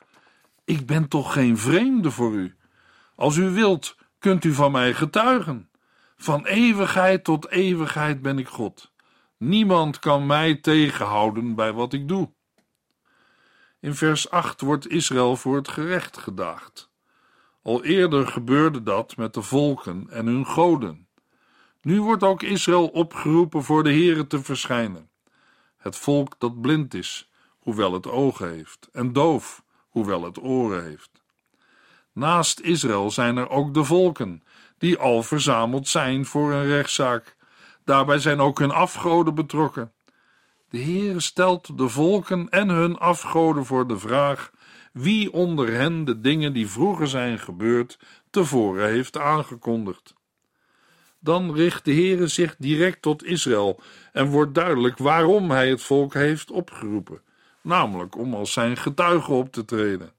Ik 0.65 0.87
ben 0.87 1.09
toch 1.09 1.33
geen 1.33 1.59
vreemde 1.59 2.11
voor 2.11 2.33
u. 2.33 2.55
Als 3.15 3.37
u 3.37 3.51
wilt, 3.51 3.97
kunt 4.19 4.45
u 4.45 4.53
van 4.53 4.73
mij 4.73 4.95
getuigen. 4.95 5.71
Van 6.17 6.47
eeuwigheid 6.47 7.25
tot 7.25 7.51
eeuwigheid 7.51 8.23
ben 8.23 8.39
ik 8.39 8.49
God. 8.49 8.93
Niemand 9.37 9.99
kan 9.99 10.27
mij 10.27 10.55
tegenhouden 10.55 11.55
bij 11.55 11.73
wat 11.73 11.93
ik 11.93 12.09
doe. 12.09 12.33
In 13.81 13.95
vers 13.95 14.31
8 14.31 14.61
wordt 14.61 14.89
Israël 14.89 15.37
voor 15.37 15.57
het 15.57 15.69
gerecht 15.69 16.17
gedaagd. 16.17 16.90
Al 17.63 17.85
eerder 17.85 18.27
gebeurde 18.27 18.83
dat 18.83 19.17
met 19.17 19.35
de 19.35 19.43
volken 19.43 20.07
en 20.11 20.27
hun 20.27 20.47
goden. 20.47 21.09
Nu 21.83 22.03
wordt 22.03 22.23
ook 22.23 22.43
Israël 22.43 22.87
opgeroepen 22.87 23.63
voor 23.63 23.83
de 23.83 23.93
Here 23.93 24.27
te 24.27 24.43
verschijnen. 24.43 25.11
Het 25.77 25.97
volk 25.97 26.35
dat 26.39 26.61
blind 26.61 26.95
is, 26.95 27.31
hoewel 27.59 27.93
het 27.93 28.07
ogen 28.07 28.51
heeft, 28.51 28.89
en 28.93 29.13
doof, 29.13 29.65
hoewel 29.89 30.23
het 30.23 30.43
oren 30.43 30.85
heeft. 30.85 31.11
Naast 32.13 32.61
Israël 32.61 33.11
zijn 33.11 33.37
er 33.37 33.49
ook 33.49 33.75
de 33.75 33.85
volken, 33.85 34.43
die 34.79 34.99
al 34.99 35.23
verzameld 35.23 35.89
zijn 35.89 36.27
voor 36.27 36.53
een 36.53 36.67
rechtszaak. 36.67 37.37
Daarbij 37.85 38.19
zijn 38.19 38.41
ook 38.41 38.59
hun 38.59 38.71
afgoden 38.71 39.35
betrokken. 39.35 39.93
De 40.69 40.79
Heer 40.79 41.21
stelt 41.21 41.79
de 41.79 41.89
volken 41.89 42.49
en 42.49 42.69
hun 42.69 42.99
afgoden 42.99 43.67
voor 43.67 43.87
de 43.87 43.99
vraag 43.99 44.51
wie 44.93 45.33
onder 45.33 45.73
hen 45.73 46.05
de 46.05 46.21
dingen 46.21 46.53
die 46.53 46.69
vroeger 46.69 47.09
zijn 47.09 47.39
gebeurd 47.39 47.99
tevoren 48.31 48.89
heeft 48.89 49.19
aangekondigd. 49.19 50.15
Dan 51.19 51.55
richt 51.55 51.85
de 51.85 51.93
Heere 51.93 52.27
zich 52.27 52.57
direct 52.59 53.03
tot 53.03 53.25
Israël 53.25 53.81
en 54.13 54.27
wordt 54.27 54.55
duidelijk 54.55 54.99
waarom 54.99 55.51
hij 55.51 55.69
het 55.69 55.83
volk 55.83 56.15
heeft 56.15 56.51
opgeroepen, 56.51 57.23
namelijk 57.63 58.17
om 58.17 58.35
als 58.35 58.53
zijn 58.53 58.77
getuige 58.77 59.33
op 59.33 59.53
te 59.53 59.65
treden. 59.65 60.13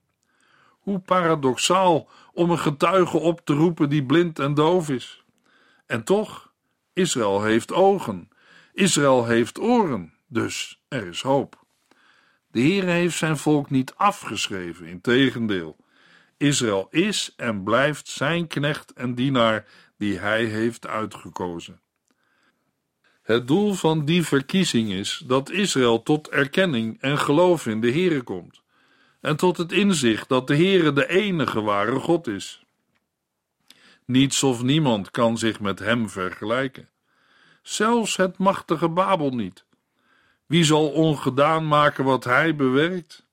Hoe 0.79 0.99
paradoxaal 0.99 2.09
om 2.33 2.51
een 2.51 2.59
getuige 2.59 3.17
op 3.17 3.41
te 3.43 3.53
roepen 3.53 3.89
die 3.89 4.05
blind 4.05 4.39
en 4.39 4.53
doof 4.53 4.89
is. 4.89 5.23
En 5.85 6.03
toch, 6.03 6.51
Israël 6.93 7.43
heeft 7.43 7.73
ogen, 7.73 8.29
Israël 8.73 9.25
heeft 9.25 9.59
oren, 9.59 10.13
dus 10.27 10.81
er 10.87 11.07
is 11.07 11.21
hoop. 11.21 11.60
De 12.51 12.59
Heer 12.59 12.83
heeft 12.83 13.17
zijn 13.17 13.37
volk 13.37 13.69
niet 13.69 13.93
afgeschreven, 13.95 14.85
integendeel. 14.85 15.75
Israël 16.37 16.87
is 16.89 17.33
en 17.37 17.63
blijft 17.63 18.07
zijn 18.07 18.47
knecht 18.47 18.93
en 18.93 19.15
dienaar 19.15 19.65
die 19.97 20.19
hij 20.19 20.45
heeft 20.45 20.87
uitgekozen. 20.87 21.79
Het 23.21 23.47
doel 23.47 23.73
van 23.73 24.05
die 24.05 24.23
verkiezing 24.23 24.91
is 24.91 25.23
dat 25.25 25.49
Israël 25.49 26.03
tot 26.03 26.29
erkenning 26.29 27.01
en 27.01 27.17
geloof 27.17 27.65
in 27.65 27.81
de 27.81 27.91
Heere 27.91 28.21
komt 28.21 28.61
en 29.21 29.35
tot 29.35 29.57
het 29.57 29.71
inzicht 29.71 30.29
dat 30.29 30.47
de 30.47 30.55
Heere 30.55 30.93
de 30.93 31.07
enige 31.07 31.61
ware 31.61 31.99
God 31.99 32.27
is. 32.27 32.63
Niets 34.05 34.43
of 34.43 34.63
niemand 34.63 35.11
kan 35.11 35.37
zich 35.37 35.59
met 35.59 35.79
hem 35.79 36.09
vergelijken. 36.09 36.89
Zelfs 37.61 38.15
het 38.15 38.37
machtige 38.37 38.89
Babel 38.89 39.29
niet. 39.29 39.65
Wie 40.51 40.63
zal 40.63 40.89
ongedaan 40.89 41.67
maken 41.67 42.03
wat 42.03 42.23
hij 42.23 42.55
bewerkt? 42.55 43.25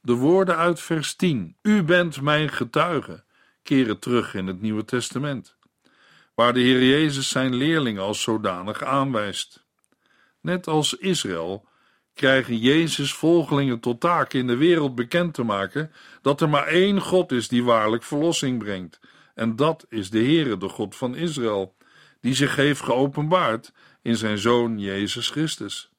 De 0.00 0.12
woorden 0.12 0.56
uit 0.56 0.80
vers 0.80 1.14
10, 1.14 1.56
U 1.62 1.82
bent 1.82 2.20
mijn 2.20 2.48
getuige, 2.48 3.24
keren 3.62 3.98
terug 3.98 4.34
in 4.34 4.46
het 4.46 4.60
Nieuwe 4.60 4.84
Testament, 4.84 5.56
waar 6.34 6.52
de 6.52 6.60
Heer 6.60 6.84
Jezus 6.84 7.28
zijn 7.28 7.54
leerlingen 7.54 8.02
als 8.02 8.22
zodanig 8.22 8.82
aanwijst. 8.82 9.64
Net 10.40 10.66
als 10.66 10.94
Israël 10.94 11.68
krijgen 12.14 12.58
Jezus 12.58 13.12
volgelingen 13.12 13.80
tot 13.80 14.00
taak 14.00 14.32
in 14.32 14.46
de 14.46 14.56
wereld 14.56 14.94
bekend 14.94 15.34
te 15.34 15.42
maken 15.42 15.92
dat 16.22 16.40
er 16.40 16.48
maar 16.48 16.66
één 16.66 17.00
God 17.00 17.32
is 17.32 17.48
die 17.48 17.64
waarlijk 17.64 18.02
verlossing 18.02 18.58
brengt, 18.58 19.00
en 19.34 19.56
dat 19.56 19.86
is 19.88 20.10
de 20.10 20.18
Heere, 20.18 20.56
de 20.56 20.68
God 20.68 20.96
van 20.96 21.14
Israël, 21.14 21.76
die 22.20 22.34
zich 22.34 22.56
heeft 22.56 22.80
geopenbaard 22.80 23.72
in 24.06 24.16
zijn 24.16 24.38
Zoon 24.38 24.78
Jezus 24.78 25.30
Christus. 25.30 25.90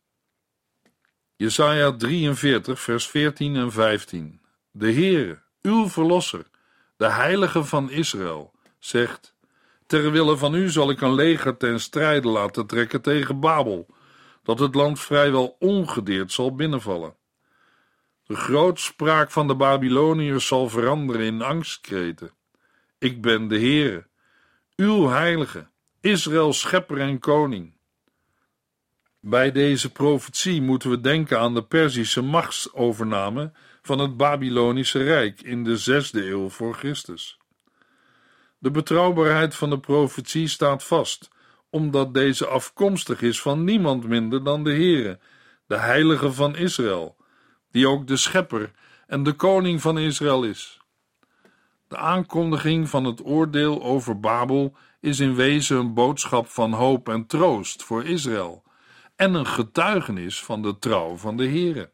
Jesaja 1.35 1.91
43, 1.91 2.81
vers 2.81 3.07
14 3.07 3.55
en 3.55 3.71
15. 3.71 4.41
De 4.71 4.93
Heere, 4.93 5.41
uw 5.61 5.89
Verlosser, 5.89 6.45
de 6.97 7.09
Heilige 7.09 7.63
van 7.63 7.91
Israël, 7.91 8.53
zegt: 8.79 9.35
Ter 9.85 10.11
wille 10.11 10.37
van 10.37 10.53
u 10.53 10.69
zal 10.69 10.89
ik 10.89 11.01
een 11.01 11.13
leger 11.13 11.57
ten 11.57 11.79
strijde 11.79 12.27
laten 12.27 12.65
trekken 12.65 13.01
tegen 13.01 13.39
Babel, 13.39 13.87
dat 14.43 14.59
het 14.59 14.75
land 14.75 14.99
vrijwel 14.99 15.55
ongedeerd 15.59 16.31
zal 16.31 16.55
binnenvallen. 16.55 17.15
De 18.23 18.35
grootspraak 18.35 19.31
van 19.31 19.47
de 19.47 19.55
Babyloniërs 19.55 20.47
zal 20.47 20.69
veranderen 20.69 21.25
in 21.25 21.41
angstkreten. 21.41 22.31
Ik 22.97 23.21
ben 23.21 23.47
de 23.47 23.59
Heere, 23.59 24.07
uw 24.75 25.07
heilige, 25.07 25.67
Israëls 26.01 26.59
schepper 26.59 26.99
en 26.99 27.19
koning. 27.19 27.75
Bij 29.29 29.51
deze 29.51 29.91
profetie 29.91 30.61
moeten 30.61 30.89
we 30.89 31.01
denken 31.01 31.39
aan 31.39 31.53
de 31.53 31.63
Perzische 31.63 32.21
machtsovername 32.21 33.51
van 33.81 33.99
het 33.99 34.17
Babylonische 34.17 35.03
Rijk 35.03 35.41
in 35.41 35.63
de 35.63 35.77
zesde 35.77 36.29
eeuw 36.29 36.49
voor 36.49 36.75
Christus. 36.75 37.37
De 38.57 38.71
betrouwbaarheid 38.71 39.55
van 39.55 39.69
de 39.69 39.79
profetie 39.79 40.47
staat 40.47 40.83
vast, 40.83 41.29
omdat 41.69 42.13
deze 42.13 42.45
afkomstig 42.45 43.21
is 43.21 43.41
van 43.41 43.63
niemand 43.63 44.07
minder 44.07 44.43
dan 44.43 44.63
de 44.63 44.71
Heere, 44.71 45.19
de 45.65 45.77
Heilige 45.77 46.31
van 46.31 46.55
Israël, 46.55 47.15
die 47.71 47.87
ook 47.87 48.07
de 48.07 48.17
Schepper 48.17 48.71
en 49.07 49.23
de 49.23 49.33
Koning 49.33 49.81
van 49.81 49.97
Israël 49.97 50.43
is. 50.43 50.79
De 51.87 51.97
aankondiging 51.97 52.89
van 52.89 53.05
het 53.05 53.25
oordeel 53.25 53.83
over 53.83 54.19
Babel 54.19 54.75
is 54.99 55.19
in 55.19 55.35
wezen 55.35 55.77
een 55.77 55.93
boodschap 55.93 56.47
van 56.47 56.73
hoop 56.73 57.09
en 57.09 57.25
troost 57.25 57.83
voor 57.83 58.05
Israël 58.05 58.65
en 59.17 59.33
een 59.33 59.47
getuigenis 59.47 60.43
van 60.43 60.61
de 60.61 60.79
trouw 60.79 61.15
van 61.15 61.37
de 61.37 61.47
Heere. 61.47 61.91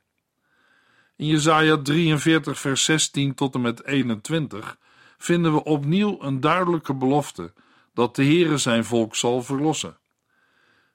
In 1.15 1.27
Jesaja 1.27 1.77
43 1.81 2.59
vers 2.59 2.83
16 2.83 3.33
tot 3.33 3.53
en 3.55 3.61
met 3.61 3.85
21 3.85 4.77
vinden 5.17 5.53
we 5.53 5.63
opnieuw 5.63 6.21
een 6.21 6.39
duidelijke 6.39 6.93
belofte 6.93 7.53
dat 7.93 8.15
de 8.15 8.23
Heere 8.23 8.57
zijn 8.57 8.85
volk 8.85 9.15
zal 9.15 9.43
verlossen. 9.43 9.97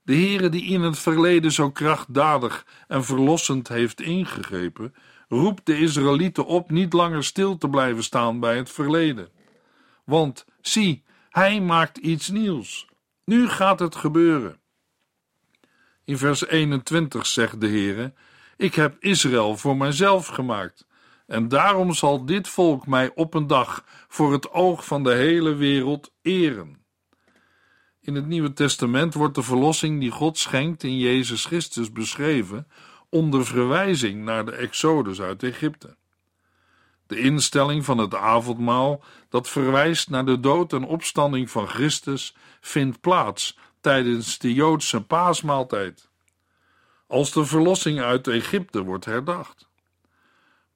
De 0.03 0.15
Heere 0.15 0.49
die 0.49 0.65
in 0.65 0.83
het 0.83 0.99
verleden 0.99 1.53
zo 1.53 1.71
krachtdadig 1.71 2.67
en 2.89 3.05
verlossend 3.05 3.69
heeft 3.69 4.01
ingegrepen, 4.01 4.95
roept 5.29 5.67
de 5.67 5.79
Israëlieten 5.79 6.47
op 6.47 6.71
niet 6.71 6.93
langer 6.93 7.25
stil 7.25 7.59
te 7.59 7.69
blijven 7.69 8.03
staan 8.03 8.41
bij 8.41 8.57
het 8.57 8.71
verleden. 8.71 9.29
Want 10.05 10.45
zie, 10.61 11.05
hij 11.31 11.61
maakt 11.61 11.97
iets 11.97 12.29
nieuws. 12.29 12.87
Nu 13.25 13.49
gaat 13.49 13.79
het 13.79 13.97
gebeuren. 13.97 14.61
In 16.09 16.19
vers 16.19 16.47
21 16.47 17.27
zegt 17.27 17.61
de 17.61 17.69
Heere: 17.69 18.13
Ik 18.57 18.75
heb 18.75 18.97
Israël 19.01 19.57
voor 19.57 19.77
mijzelf 19.77 20.27
gemaakt, 20.27 20.87
en 21.27 21.49
daarom 21.49 21.93
zal 21.93 22.25
dit 22.25 22.49
volk 22.49 22.87
mij 22.87 23.13
op 23.15 23.35
een 23.35 23.47
dag 23.47 23.85
voor 24.09 24.33
het 24.33 24.53
oog 24.53 24.85
van 24.85 25.03
de 25.03 25.13
hele 25.13 25.55
wereld 25.55 26.13
eren. 26.23 26.85
In 28.01 28.15
het 28.15 28.27
Nieuwe 28.27 28.53
Testament 28.53 29.15
wordt 29.15 29.35
de 29.35 29.43
verlossing 29.43 30.01
die 30.01 30.11
God 30.11 30.39
schenkt 30.39 30.83
in 30.83 30.99
Jezus 30.99 31.45
Christus 31.45 31.93
beschreven 31.93 32.67
onder 33.09 33.47
verwijzing 33.47 34.25
naar 34.25 34.45
de 34.45 34.53
Exodus 34.53 35.21
uit 35.21 35.43
Egypte. 35.43 35.97
De 37.07 37.19
instelling 37.19 37.85
van 37.85 37.99
het 37.99 38.15
avondmaal, 38.15 39.05
dat 39.29 39.49
verwijst 39.49 40.11
naar 40.11 40.25
de 40.25 40.41
dood 40.41 40.73
en 40.73 40.85
opstanding 40.85 41.51
van 41.51 41.69
Christus, 41.69 42.35
vindt 42.61 43.01
plaats 43.01 43.59
tijdens 43.81 44.39
de 44.39 44.55
Joodse 44.55 45.01
paasmaaltijd. 45.01 46.09
Als 47.07 47.33
de 47.33 47.45
verlossing 47.45 48.01
uit 48.01 48.27
Egypte 48.27 48.83
wordt 48.83 49.05
herdacht. 49.05 49.69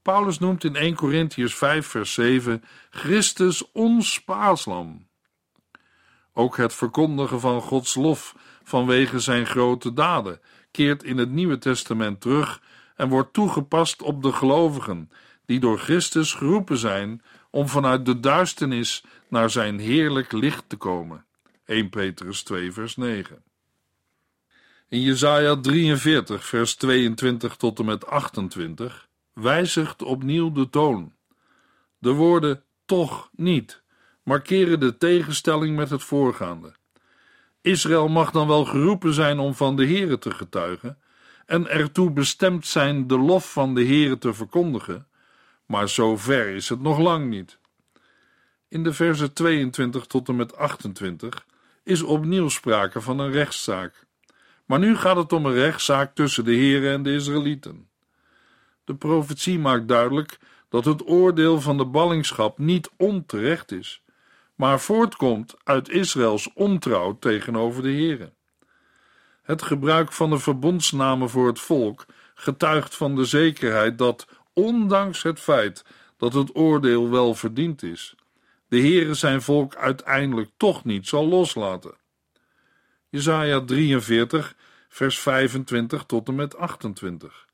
Paulus 0.03 0.39
noemt 0.39 0.65
in 0.65 0.77
1 0.77 0.95
Corinthians 0.95 1.55
5 1.55 1.87
vers 1.87 2.15
7 2.15 2.65
Christus 2.91 3.73
ons 3.73 4.23
paaslam. 4.23 5.07
Ook 6.33 6.57
het 6.57 6.75
verkondigen 6.75 7.41
van 7.41 7.61
Gods 7.61 7.95
lof 7.95 8.37
vanwege 8.63 9.19
zijn 9.19 9.47
grote 9.47 9.93
daden 9.93 10.41
keert 10.71 11.03
in 11.03 11.19
het 11.19 11.31
Nieuwe 11.31 11.59
Testament 11.59 12.21
terug 12.21 12.63
en 12.97 13.09
wordt 13.09 13.33
toegepast 13.33 14.03
op 14.03 14.23
de 14.23 14.33
gelovigen 14.33 15.11
die 15.47 15.61
door 15.61 15.79
Christus 15.79 16.33
geroepen 16.33 16.77
zijn 16.77 17.23
om 17.51 17.69
vanuit 17.69 18.07
de 18.07 18.21
duisternis 18.21 19.05
naar 19.29 19.51
zijn 19.51 19.79
heerlijk 19.79 20.33
licht 20.33 20.65
te 20.69 20.77
komen. 20.77 21.25
1 21.73 21.89
Petrus 21.89 22.43
2 22.43 22.73
vers 22.73 22.97
9. 22.97 23.43
In 24.89 25.01
Jesaja 25.01 25.57
43 25.57 26.45
vers 26.45 26.75
22 26.75 27.57
tot 27.57 27.79
en 27.79 27.85
met 27.85 28.07
28 28.07 29.09
wijzigt 29.33 30.03
opnieuw 30.03 30.53
de 30.53 30.71
toon. 30.71 31.13
De 31.99 32.11
woorden 32.11 32.63
toch 32.85 33.31
niet 33.37 33.83
markeren 34.23 34.81
de 34.81 34.99
tegenstelling 34.99 35.77
met 35.77 35.91
het 35.91 36.03
voorgaande. 36.03 36.75
Israël 37.61 38.09
mag 38.09 38.31
dan 38.31 38.47
wel 38.47 38.65
geroepen 38.65 39.15
zijn 39.15 39.39
om 39.39 39.55
van 39.55 39.77
de 39.77 39.87
Here 39.87 40.19
te 40.19 40.31
getuigen 40.31 40.99
en 41.47 41.69
ertoe 41.69 42.11
bestemd 42.11 42.67
zijn 42.67 43.07
de 43.07 43.19
lof 43.19 43.53
van 43.53 43.75
de 43.75 43.85
Here 43.85 44.19
te 44.19 44.35
verkondigen, 44.35 45.07
maar 45.67 45.89
zo 45.89 46.17
ver 46.17 46.49
is 46.49 46.69
het 46.69 46.81
nog 46.81 46.99
lang 46.99 47.29
niet. 47.29 47.59
In 48.69 48.83
de 48.83 48.93
versen 48.93 49.33
22 49.33 50.07
tot 50.07 50.29
en 50.29 50.37
met 50.37 50.57
28 50.57 51.47
is 51.83 52.03
opnieuw 52.03 52.49
sprake 52.49 53.01
van 53.01 53.19
een 53.19 53.31
rechtszaak. 53.31 54.07
Maar 54.67 54.79
nu 54.79 54.97
gaat 54.97 55.17
het 55.17 55.33
om 55.33 55.47
een 55.47 55.55
rechtszaak 55.55 56.15
tussen 56.15 56.45
de 56.45 56.57
Here 56.57 56.91
en 56.91 57.03
de 57.03 57.15
Israëlieten. 57.15 57.89
De 58.85 58.95
profetie 58.95 59.59
maakt 59.59 59.89
duidelijk 59.89 60.39
dat 60.69 60.85
het 60.85 61.09
oordeel 61.09 61.61
van 61.61 61.77
de 61.77 61.85
ballingschap 61.85 62.59
niet 62.59 62.91
onterecht 62.97 63.73
is, 63.73 64.03
maar 64.55 64.81
voortkomt 64.81 65.55
uit 65.65 65.89
Israëls 65.89 66.53
ontrouw 66.55 67.19
tegenover 67.19 67.83
de 67.83 67.93
Here. 67.93 68.33
Het 69.43 69.63
gebruik 69.63 70.13
van 70.13 70.31
de 70.31 70.39
verbondsnamen 70.39 71.31
voor 71.31 71.47
het 71.47 71.61
volk 71.61 72.07
getuigt 72.35 72.95
van 72.95 73.17
de 73.17 73.25
zekerheid 73.25 73.99
dat, 73.99 74.27
ondanks 74.53 75.23
het 75.23 75.41
feit 75.41 75.85
dat 76.17 76.33
het 76.33 76.57
oordeel 76.57 77.11
wel 77.11 77.35
verdiend 77.35 77.83
is, 77.83 78.15
de 78.73 78.81
Heere 78.81 79.15
zijn 79.15 79.43
volk 79.43 79.77
uiteindelijk 79.77 80.51
toch 80.57 80.85
niet 80.85 81.09
zal 81.09 81.29
loslaten. 81.29 81.95
Jesaja 83.09 83.61
43, 83.61 84.57
vers 84.89 85.19
25 85.19 86.05
tot 86.05 86.29
en 86.29 86.35
met 86.35 86.57
28. 86.57 87.47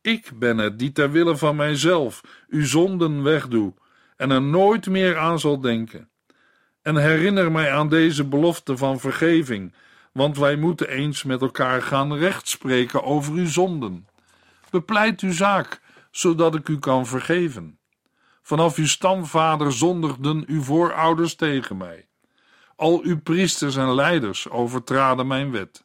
Ik 0.00 0.30
ben 0.34 0.58
het 0.58 0.78
die 0.78 0.92
ter 0.92 1.10
wille 1.10 1.36
van 1.36 1.56
mijzelf 1.56 2.20
uw 2.48 2.64
zonden 2.64 3.22
wegdoe 3.22 3.74
en 4.16 4.30
er 4.30 4.42
nooit 4.42 4.86
meer 4.86 5.18
aan 5.18 5.38
zal 5.38 5.60
denken. 5.60 6.08
En 6.82 6.96
herinner 6.96 7.52
mij 7.52 7.72
aan 7.72 7.88
deze 7.88 8.24
belofte 8.24 8.76
van 8.76 9.00
vergeving, 9.00 9.74
want 10.12 10.38
wij 10.38 10.56
moeten 10.56 10.88
eens 10.88 11.22
met 11.22 11.40
elkaar 11.40 11.82
gaan 11.82 12.14
rechtspreken 12.14 13.02
over 13.02 13.34
uw 13.34 13.48
zonden. 13.48 14.08
Bepleit 14.70 15.20
uw 15.20 15.32
zaak, 15.32 15.80
zodat 16.10 16.54
ik 16.54 16.68
u 16.68 16.78
kan 16.78 17.06
vergeven. 17.06 17.78
Vanaf 18.46 18.76
uw 18.76 18.86
stamvader 18.86 19.72
zondigden 19.72 20.44
uw 20.46 20.62
voorouders 20.62 21.34
tegen 21.34 21.76
mij. 21.76 22.08
Al 22.76 23.00
uw 23.02 23.20
priesters 23.20 23.76
en 23.76 23.94
leiders 23.94 24.48
overtraden 24.48 25.26
mijn 25.26 25.50
wet. 25.50 25.84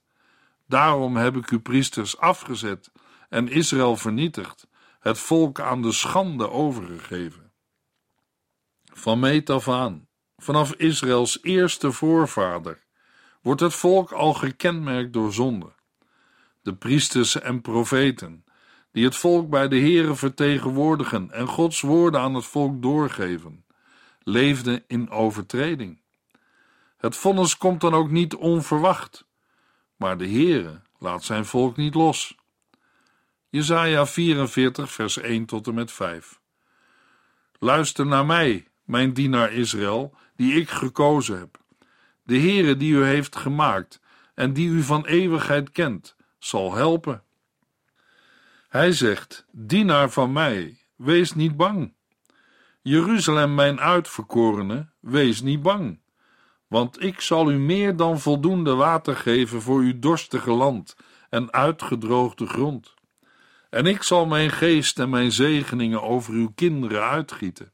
Daarom 0.68 1.16
heb 1.16 1.36
ik 1.36 1.50
uw 1.50 1.62
priesters 1.62 2.18
afgezet 2.18 2.92
en 3.30 3.48
Israël 3.48 3.96
vernietigd, 3.96 4.68
het 5.00 5.20
volk 5.20 5.60
aan 5.60 5.82
de 5.82 5.92
schande 5.92 6.50
overgegeven. 6.50 7.52
Van 8.84 9.20
meet 9.20 9.50
af 9.50 9.68
aan, 9.68 10.08
vanaf 10.38 10.74
Israëls 10.74 11.40
eerste 11.42 11.92
voorvader, 11.92 12.84
wordt 13.42 13.62
het 13.62 13.74
volk 13.74 14.12
al 14.12 14.34
gekenmerkt 14.34 15.14
door 15.14 15.34
zonde. 15.34 15.74
De 16.62 16.76
priesters 16.76 17.40
en 17.40 17.62
profeten, 17.62 18.44
die 18.92 19.06
het 19.06 19.16
volk 19.16 19.50
bij 19.50 19.68
de 19.68 19.80
Here 19.80 20.16
vertegenwoordigen 20.16 21.32
en 21.32 21.48
Gods 21.48 21.82
woorden 21.82 22.22
aan 22.22 22.34
het 22.34 22.46
volk 22.46 22.82
doorgeven, 22.82 23.66
leefden 24.24 24.84
in 24.88 25.10
overtreding. 25.10 26.02
Het 26.98 27.16
vonnis 27.16 27.58
komt 27.58 27.82
dan 27.82 27.94
ook 27.94 28.10
niet 28.10 28.36
onverwacht, 28.36 29.26
maar 29.96 30.18
de 30.18 30.28
Heere 30.28 30.82
laat 30.98 31.24
zijn 31.24 31.46
volk 31.46 31.78
niet 31.78 31.94
los. 31.94 32.38
Jesaja 33.50 34.06
44 34.06 34.92
vers 34.92 35.18
1 35.18 35.46
tot 35.46 35.68
en 35.68 35.74
met 35.74 35.92
5 35.92 36.40
Luister 37.60 38.06
naar 38.06 38.26
mij, 38.26 38.68
mijn 38.84 39.14
dienaar 39.14 39.52
Israël, 39.52 40.14
die 40.36 40.54
ik 40.54 40.70
gekozen 40.70 41.40
heb. 41.40 41.58
De 42.24 42.40
Heere 42.40 42.78
die 42.78 42.94
u 42.94 43.04
heeft 43.04 43.36
gemaakt 43.36 44.00
en 44.36 44.54
die 44.54 44.70
u 44.70 44.82
van 44.82 45.06
eeuwigheid 45.06 45.72
kent, 45.72 46.16
zal 46.38 46.74
helpen. 46.74 47.24
Hij 48.70 48.92
zegt: 48.92 49.46
Dienaar 49.52 50.10
van 50.10 50.32
mij, 50.32 50.78
wees 50.96 51.34
niet 51.34 51.58
bang. 51.58 51.94
Jeruzalem, 52.82 53.56
mijn 53.56 53.80
uitverkorene, 53.80 54.90
wees 55.00 55.42
niet 55.42 55.62
bang. 55.62 56.00
Want 56.68 57.04
ik 57.04 57.22
zal 57.22 57.52
u 57.52 57.58
meer 57.58 57.96
dan 57.96 58.20
voldoende 58.20 58.76
water 58.76 59.16
geven 59.16 59.62
voor 59.62 59.80
uw 59.80 60.00
dorstige 60.00 60.52
land 60.52 60.96
en 61.30 61.54
uitgedroogde 61.54 62.48
grond. 62.48 62.94
En 63.70 63.86
ik 63.86 64.04
zal 64.04 64.26
mijn 64.26 64.50
geest 64.50 65.00
en 65.00 65.10
mijn 65.10 65.32
zegeningen 65.32 66.02
over 66.02 66.34
uw 66.34 66.52
kinderen 66.56 67.04
uitgieten. 67.04 67.72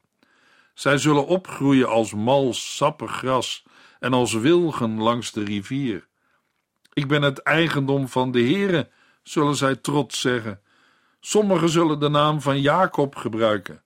Zij 0.74 0.98
zullen 0.98 1.26
opgroeien 1.26 1.88
als 1.88 2.14
mals, 2.14 2.76
sappig 2.76 3.10
gras 3.10 3.64
en 4.00 4.12
als 4.12 4.32
wilgen 4.32 4.98
langs 4.98 5.32
de 5.32 5.44
rivier. 5.44 6.06
Ik 6.92 7.08
ben 7.08 7.22
het 7.22 7.38
eigendom 7.38 8.08
van 8.08 8.30
de 8.30 8.40
Heere, 8.40 8.90
zullen 9.22 9.56
zij 9.56 9.76
trots 9.76 10.20
zeggen. 10.20 10.60
Sommigen 11.28 11.68
zullen 11.68 12.00
de 12.00 12.08
naam 12.08 12.40
van 12.40 12.60
Jacob 12.60 13.16
gebruiken, 13.16 13.82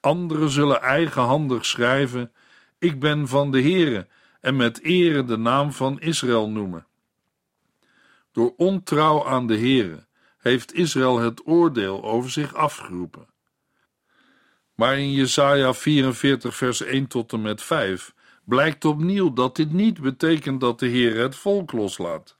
anderen 0.00 0.50
zullen 0.50 0.80
eigenhandig 0.82 1.66
schrijven: 1.66 2.32
Ik 2.78 3.00
ben 3.00 3.28
van 3.28 3.50
de 3.50 3.62
Heere, 3.62 4.06
en 4.40 4.56
met 4.56 4.82
ere 4.82 5.24
de 5.24 5.36
naam 5.36 5.72
van 5.72 6.00
Israël 6.00 6.50
noemen. 6.50 6.86
Door 8.32 8.54
ontrouw 8.56 9.26
aan 9.26 9.46
de 9.46 9.58
Heere 9.58 10.06
heeft 10.38 10.74
Israël 10.74 11.18
het 11.18 11.46
oordeel 11.46 12.04
over 12.04 12.30
zich 12.30 12.54
afgeroepen. 12.54 13.28
Maar 14.74 14.98
in 14.98 15.12
Jesaja 15.12 15.74
44 15.74 16.56
vers 16.56 16.80
1 16.80 17.06
tot 17.06 17.32
en 17.32 17.42
met 17.42 17.62
5 17.62 18.14
blijkt 18.44 18.84
opnieuw 18.84 19.32
dat 19.32 19.56
dit 19.56 19.72
niet 19.72 20.00
betekent 20.00 20.60
dat 20.60 20.78
de 20.78 20.86
Heer 20.86 21.16
het 21.16 21.36
volk 21.36 21.72
loslaat. 21.72 22.35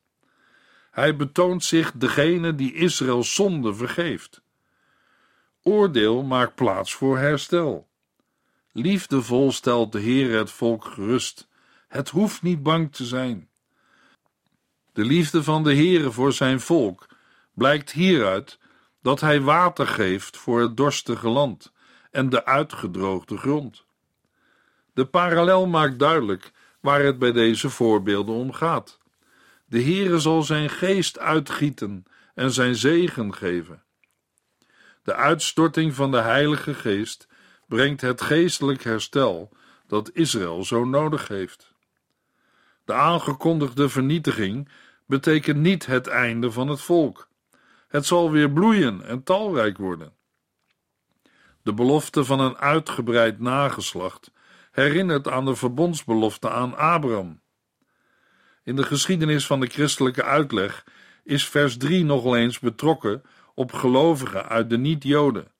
Hij 0.96 1.16
betoont 1.16 1.64
zich 1.64 1.92
degene 1.92 2.54
die 2.54 2.74
Israëls 2.74 3.34
zonde 3.34 3.74
vergeeft. 3.74 4.42
Oordeel 5.62 6.22
maakt 6.22 6.54
plaats 6.54 6.94
voor 6.94 7.18
herstel. 7.18 7.88
Liefdevol 8.72 9.52
stelt 9.52 9.92
de 9.92 9.98
Heer 9.98 10.38
het 10.38 10.50
volk 10.50 10.84
gerust. 10.84 11.48
Het 11.88 12.08
hoeft 12.08 12.42
niet 12.42 12.62
bang 12.62 12.92
te 12.92 13.04
zijn. 13.04 13.48
De 14.92 15.04
liefde 15.04 15.42
van 15.42 15.62
de 15.62 15.74
Heere 15.74 16.10
voor 16.10 16.32
zijn 16.32 16.60
volk 16.60 17.06
blijkt 17.54 17.92
hieruit 17.92 18.58
dat 19.02 19.20
hij 19.20 19.40
water 19.40 19.86
geeft 19.86 20.36
voor 20.36 20.60
het 20.60 20.76
dorstige 20.76 21.28
land 21.28 21.72
en 22.10 22.28
de 22.28 22.44
uitgedroogde 22.44 23.36
grond. 23.36 23.84
De 24.92 25.06
parallel 25.06 25.66
maakt 25.66 25.98
duidelijk 25.98 26.52
waar 26.80 27.02
het 27.02 27.18
bij 27.18 27.32
deze 27.32 27.70
voorbeelden 27.70 28.34
om 28.34 28.52
gaat. 28.52 28.98
De 29.66 29.82
Heere 29.82 30.18
zal 30.18 30.42
zijn 30.42 30.70
geest 30.70 31.18
uitgieten 31.18 32.04
en 32.34 32.50
zijn 32.50 32.74
zegen 32.74 33.34
geven. 33.34 33.84
De 35.02 35.14
uitstorting 35.14 35.94
van 35.94 36.10
de 36.10 36.20
Heilige 36.20 36.74
Geest 36.74 37.28
brengt 37.66 38.00
het 38.00 38.20
geestelijk 38.20 38.82
herstel 38.82 39.56
dat 39.86 40.10
Israël 40.12 40.64
zo 40.64 40.84
nodig 40.84 41.28
heeft. 41.28 41.74
De 42.84 42.92
aangekondigde 42.92 43.88
vernietiging 43.88 44.68
betekent 45.06 45.58
niet 45.58 45.86
het 45.86 46.06
einde 46.06 46.50
van 46.50 46.68
het 46.68 46.80
volk. 46.80 47.28
Het 47.88 48.06
zal 48.06 48.30
weer 48.30 48.50
bloeien 48.50 49.02
en 49.02 49.22
talrijk 49.22 49.78
worden. 49.78 50.12
De 51.62 51.74
belofte 51.74 52.24
van 52.24 52.40
een 52.40 52.56
uitgebreid 52.56 53.40
nageslacht 53.40 54.30
herinnert 54.70 55.28
aan 55.28 55.44
de 55.44 55.56
verbondsbelofte 55.56 56.50
aan 56.50 56.76
Abraham. 56.76 57.40
In 58.66 58.76
de 58.76 58.82
geschiedenis 58.82 59.46
van 59.46 59.60
de 59.60 59.66
christelijke 59.66 60.24
uitleg 60.24 60.84
is 61.24 61.48
vers 61.48 61.76
3 61.76 62.04
nogal 62.04 62.36
eens 62.36 62.58
betrokken 62.58 63.22
op 63.54 63.72
gelovigen 63.72 64.48
uit 64.48 64.70
de 64.70 64.78
niet-Joden. 64.78 65.52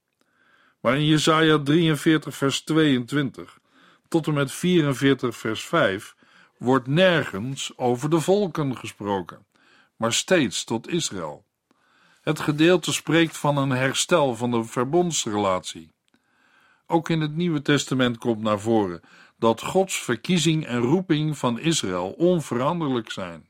Maar 0.81 0.97
in 0.97 1.07
Jesaja 1.07 1.59
43 1.59 2.37
vers 2.37 2.61
22 2.61 3.59
tot 4.09 4.27
en 4.27 4.35
met 4.35 4.53
44 4.53 5.37
vers 5.37 5.65
5 5.65 6.15
wordt 6.59 6.87
nergens 6.87 7.79
over 7.79 8.11
de 8.11 8.21
volken 8.21 8.77
gesproken, 8.77 9.47
maar 9.97 10.13
steeds 10.13 10.65
tot 10.65 10.89
Israël. 10.89 11.45
Het 12.21 12.41
gedeelte 12.41 12.93
spreekt 12.93 13.37
van 13.37 13.57
een 13.57 13.71
herstel 13.71 14.37
van 14.37 14.51
de 14.51 14.65
verbondsrelatie. 14.65 15.93
Ook 16.87 17.09
in 17.09 17.21
het 17.21 17.37
Nieuwe 17.37 17.63
Testament 17.63 18.19
komt 18.19 18.43
naar 18.43 18.61
voren 18.61 19.01
dat 19.39 19.63
Gods 19.63 20.03
verkiezing 20.03 20.67
en 20.67 20.81
roeping 20.81 21.39
van 21.39 21.59
Israël 21.59 22.11
onveranderlijk 22.11 23.11
zijn. 23.11 23.49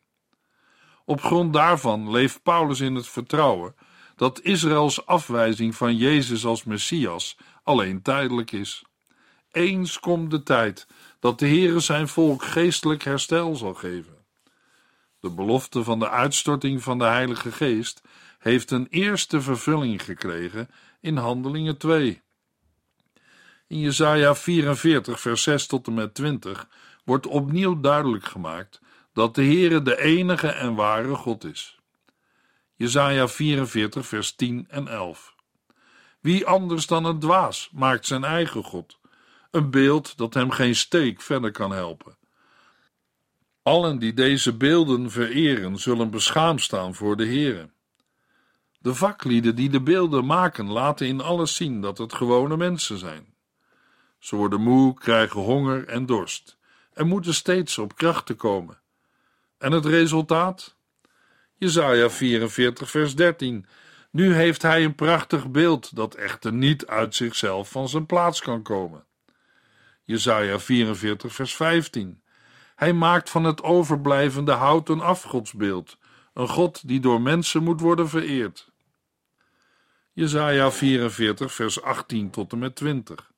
Op 1.04 1.20
grond 1.20 1.52
daarvan 1.52 2.10
leeft 2.10 2.42
Paulus 2.42 2.80
in 2.80 2.94
het 2.94 3.08
vertrouwen 3.08 3.74
dat 4.16 4.40
Israëls 4.40 5.06
afwijzing 5.06 5.74
van 5.74 5.96
Jezus 5.96 6.44
als 6.44 6.64
Messias 6.64 7.36
alleen 7.62 8.02
tijdelijk 8.02 8.52
is. 8.52 8.84
Eens 9.50 10.00
komt 10.00 10.30
de 10.30 10.42
tijd 10.42 10.86
dat 11.20 11.38
de 11.38 11.46
Heere 11.46 11.80
zijn 11.80 12.08
volk 12.08 12.42
geestelijk 12.42 13.02
herstel 13.02 13.56
zal 13.56 13.74
geven. 13.74 14.16
De 15.20 15.30
belofte 15.30 15.84
van 15.84 15.98
de 15.98 16.08
uitstorting 16.08 16.82
van 16.82 16.98
de 16.98 17.04
Heilige 17.04 17.52
Geest 17.52 18.02
heeft 18.38 18.70
een 18.70 18.86
eerste 18.90 19.40
vervulling 19.40 20.02
gekregen 20.02 20.68
in 21.00 21.16
Handelingen 21.16 21.78
2. 21.78 22.22
In 23.68 23.80
Jesaja 23.80 24.34
44 24.34 25.20
vers 25.20 25.42
6 25.42 25.66
tot 25.66 25.86
en 25.86 25.94
met 25.94 26.14
20 26.14 26.68
wordt 27.04 27.26
opnieuw 27.26 27.80
duidelijk 27.80 28.24
gemaakt 28.24 28.80
dat 29.12 29.34
de 29.34 29.42
Heere 29.42 29.82
de 29.82 30.00
enige 30.00 30.48
en 30.48 30.74
ware 30.74 31.14
God 31.14 31.44
is. 31.44 31.78
Jesaja 32.74 33.28
44 33.28 34.06
vers 34.06 34.34
10 34.34 34.66
en 34.68 34.88
11 34.88 35.34
Wie 36.20 36.46
anders 36.46 36.86
dan 36.86 37.04
een 37.04 37.18
dwaas 37.18 37.70
maakt 37.72 38.06
zijn 38.06 38.24
eigen 38.24 38.64
God, 38.64 38.98
een 39.50 39.70
beeld 39.70 40.16
dat 40.16 40.34
hem 40.34 40.50
geen 40.50 40.76
steek 40.76 41.20
verder 41.20 41.50
kan 41.50 41.70
helpen. 41.70 42.16
Allen 43.62 43.98
die 43.98 44.14
deze 44.14 44.56
beelden 44.56 45.10
vereren, 45.10 45.78
zullen 45.78 46.10
beschaamd 46.10 46.60
staan 46.60 46.94
voor 46.94 47.16
de 47.16 47.26
Heere. 47.26 47.70
De 48.78 48.94
vaklieden 48.94 49.54
die 49.54 49.70
de 49.70 49.80
beelden 49.80 50.26
maken, 50.26 50.70
laten 50.70 51.06
in 51.06 51.20
alles 51.20 51.56
zien 51.56 51.80
dat 51.80 51.98
het 51.98 52.14
gewone 52.14 52.56
mensen 52.56 52.98
zijn. 52.98 53.34
Ze 54.18 54.36
worden 54.36 54.60
moe, 54.60 54.94
krijgen 54.94 55.40
honger 55.40 55.88
en 55.88 56.06
dorst 56.06 56.56
en 56.96 57.06
moeten 57.06 57.34
steeds 57.34 57.78
op 57.78 57.96
krachten 57.96 58.36
komen. 58.36 58.80
En 59.58 59.72
het 59.72 59.86
resultaat? 59.86 60.76
Jesaja 61.54 62.10
44 62.10 62.90
vers 62.90 63.14
13. 63.14 63.66
Nu 64.10 64.34
heeft 64.34 64.62
hij 64.62 64.84
een 64.84 64.94
prachtig 64.94 65.50
beeld 65.50 65.96
dat 65.96 66.14
echter 66.14 66.52
niet 66.52 66.86
uit 66.86 67.14
zichzelf 67.14 67.70
van 67.70 67.88
zijn 67.88 68.06
plaats 68.06 68.40
kan 68.40 68.62
komen. 68.62 69.04
Jesaja 70.04 70.58
44 70.58 71.32
vers 71.32 71.56
15. 71.56 72.22
Hij 72.74 72.92
maakt 72.92 73.30
van 73.30 73.44
het 73.44 73.62
overblijvende 73.62 74.52
hout 74.52 74.88
een 74.88 75.00
afgodsbeeld, 75.00 75.98
een 76.34 76.48
god 76.48 76.88
die 76.88 77.00
door 77.00 77.20
mensen 77.20 77.62
moet 77.62 77.80
worden 77.80 78.08
vereerd. 78.08 78.70
Jesaja 80.12 80.70
44 80.70 81.52
vers 81.52 81.82
18 81.82 82.30
tot 82.30 82.52
en 82.52 82.58
met 82.58 82.76
20. 82.76 83.32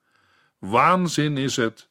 Waanzin 0.59 1.37
is 1.37 1.57
het. 1.57 1.89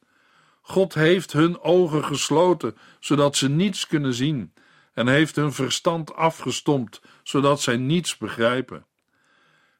God 0.60 0.94
heeft 0.94 1.32
hun 1.32 1.60
ogen 1.60 2.04
gesloten, 2.04 2.76
zodat 3.00 3.36
ze 3.36 3.48
niets 3.48 3.86
kunnen 3.86 4.14
zien, 4.14 4.52
en 4.94 5.08
heeft 5.08 5.36
hun 5.36 5.52
verstand 5.52 6.14
afgestompt, 6.14 7.00
zodat 7.22 7.60
zij 7.60 7.76
niets 7.76 8.16
begrijpen. 8.16 8.86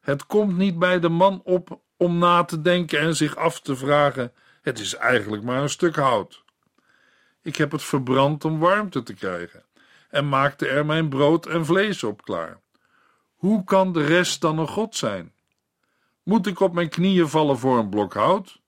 Het 0.01 0.25
komt 0.25 0.57
niet 0.57 0.79
bij 0.79 0.99
de 0.99 1.09
man 1.09 1.41
op 1.43 1.81
om 1.97 2.17
na 2.17 2.43
te 2.43 2.61
denken 2.61 2.99
en 2.99 3.15
zich 3.15 3.35
af 3.35 3.61
te 3.61 3.75
vragen: 3.75 4.33
het 4.61 4.79
is 4.79 4.95
eigenlijk 4.95 5.43
maar 5.43 5.61
een 5.61 5.69
stuk 5.69 5.95
hout. 5.95 6.43
Ik 7.41 7.55
heb 7.55 7.71
het 7.71 7.83
verbrand 7.83 8.45
om 8.45 8.59
warmte 8.59 9.03
te 9.03 9.13
krijgen 9.13 9.63
en 10.09 10.29
maakte 10.29 10.67
er 10.67 10.85
mijn 10.85 11.09
brood 11.09 11.45
en 11.45 11.65
vlees 11.65 12.03
op 12.03 12.21
klaar. 12.23 12.59
Hoe 13.35 13.63
kan 13.63 13.93
de 13.93 14.05
rest 14.05 14.41
dan 14.41 14.59
een 14.59 14.67
God 14.67 14.95
zijn? 14.95 15.33
Moet 16.23 16.47
ik 16.47 16.59
op 16.59 16.73
mijn 16.73 16.89
knieën 16.89 17.27
vallen 17.29 17.57
voor 17.57 17.77
een 17.77 17.89
blok 17.89 18.13
hout? 18.13 18.61